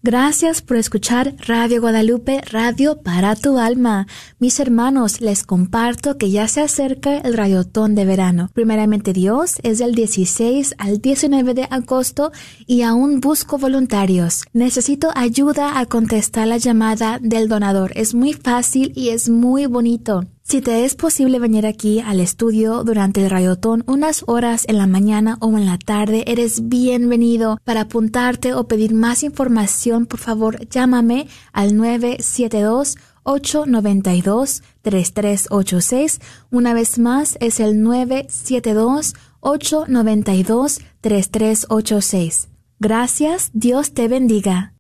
Gracias 0.03 0.61
por 0.61 0.77
escuchar 0.77 1.33
Radio 1.47 1.81
Guadalupe, 1.81 2.41
Radio 2.51 3.01
para 3.01 3.35
tu 3.35 3.57
alma. 3.57 4.05
Mis 4.37 4.59
hermanos, 4.59 5.21
les 5.21 5.43
comparto 5.43 6.19
que 6.19 6.29
ya 6.29 6.47
se 6.47 6.61
acerca 6.61 7.17
el 7.17 7.33
Radiotón 7.33 7.95
de 7.95 8.05
verano. 8.05 8.51
Primeramente 8.53 9.11
Dios 9.11 9.55
es 9.63 9.79
del 9.79 9.95
16 9.95 10.75
al 10.77 11.01
19 11.01 11.55
de 11.55 11.63
agosto 11.71 12.31
y 12.67 12.83
aún 12.83 13.21
busco 13.21 13.57
voluntarios. 13.57 14.43
Necesito 14.53 15.09
ayuda 15.15 15.79
a 15.79 15.87
contestar 15.87 16.47
la 16.47 16.57
llamada 16.57 17.17
del 17.19 17.49
donador. 17.49 17.91
Es 17.95 18.13
muy 18.13 18.33
fácil 18.33 18.93
y 18.95 19.09
es 19.09 19.29
muy 19.29 19.65
bonito. 19.65 20.25
Si 20.49 20.61
te 20.61 20.85
es 20.85 20.95
posible 20.95 21.39
venir 21.39 21.65
aquí 21.65 21.99
al 21.99 22.21
estudio 22.21 22.85
durante 22.85 23.21
el 23.21 23.29
rayotón 23.29 23.83
unas 23.85 24.23
horas 24.27 24.63
en 24.69 24.77
la 24.77 24.87
mañana 24.87 25.35
o 25.41 25.49
en 25.57 25.65
la 25.65 25.77
tarde, 25.77 26.23
eres 26.25 26.69
bienvenido. 26.69 27.59
Para 27.65 27.81
apuntarte 27.81 28.53
o 28.53 28.65
pedir 28.65 28.93
más 28.93 29.23
información, 29.23 30.05
por 30.05 30.21
favor, 30.21 30.65
llámame 30.69 31.27
al 31.51 31.75
972 31.75 32.95
892 33.23 34.63
3386. 34.83 36.21
Una 36.49 36.73
vez 36.73 36.97
más, 36.97 37.37
es 37.41 37.59
el 37.59 37.83
972 37.83 39.15
892 39.41 40.79
3386. 41.01 42.47
Gracias, 42.79 43.49
Dios 43.51 43.93
te 43.93 44.07
bendiga. 44.07 44.76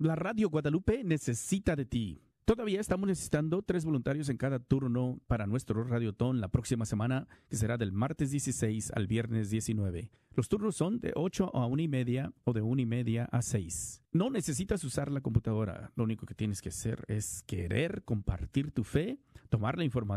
La 0.00 0.14
Radio 0.14 0.48
Guadalupe 0.48 1.04
necesita 1.04 1.76
de 1.76 1.84
ti. 1.84 2.22
Todavía 2.46 2.80
estamos 2.80 3.06
necesitando 3.06 3.60
tres 3.60 3.84
voluntarios 3.84 4.30
en 4.30 4.38
cada 4.38 4.58
turno 4.58 5.20
para 5.26 5.46
nuestro 5.46 5.84
radiotón 5.84 6.40
la 6.40 6.48
próxima 6.48 6.86
semana, 6.86 7.28
que 7.50 7.56
será 7.56 7.76
del 7.76 7.92
martes 7.92 8.30
16 8.30 8.92
al 8.94 9.06
viernes 9.06 9.50
19. 9.50 10.10
Los 10.34 10.48
turnos 10.48 10.74
son 10.74 11.00
de 11.00 11.12
8 11.14 11.54
a 11.54 11.66
1 11.66 11.82
y 11.82 11.88
media 11.88 12.32
o 12.44 12.54
de 12.54 12.62
1 12.62 12.80
y 12.80 12.86
media 12.86 13.26
a 13.26 13.42
6. 13.42 14.02
No 14.12 14.30
necesitas 14.30 14.82
usar 14.84 15.12
la 15.12 15.20
computadora. 15.20 15.92
Lo 15.96 16.04
único 16.04 16.24
que 16.24 16.34
tienes 16.34 16.62
que 16.62 16.70
hacer 16.70 17.04
es 17.08 17.42
querer 17.42 18.02
compartir 18.02 18.70
tu 18.70 18.84
fe, 18.84 19.18
tomar 19.50 19.76
la 19.76 19.84
información 19.84 20.08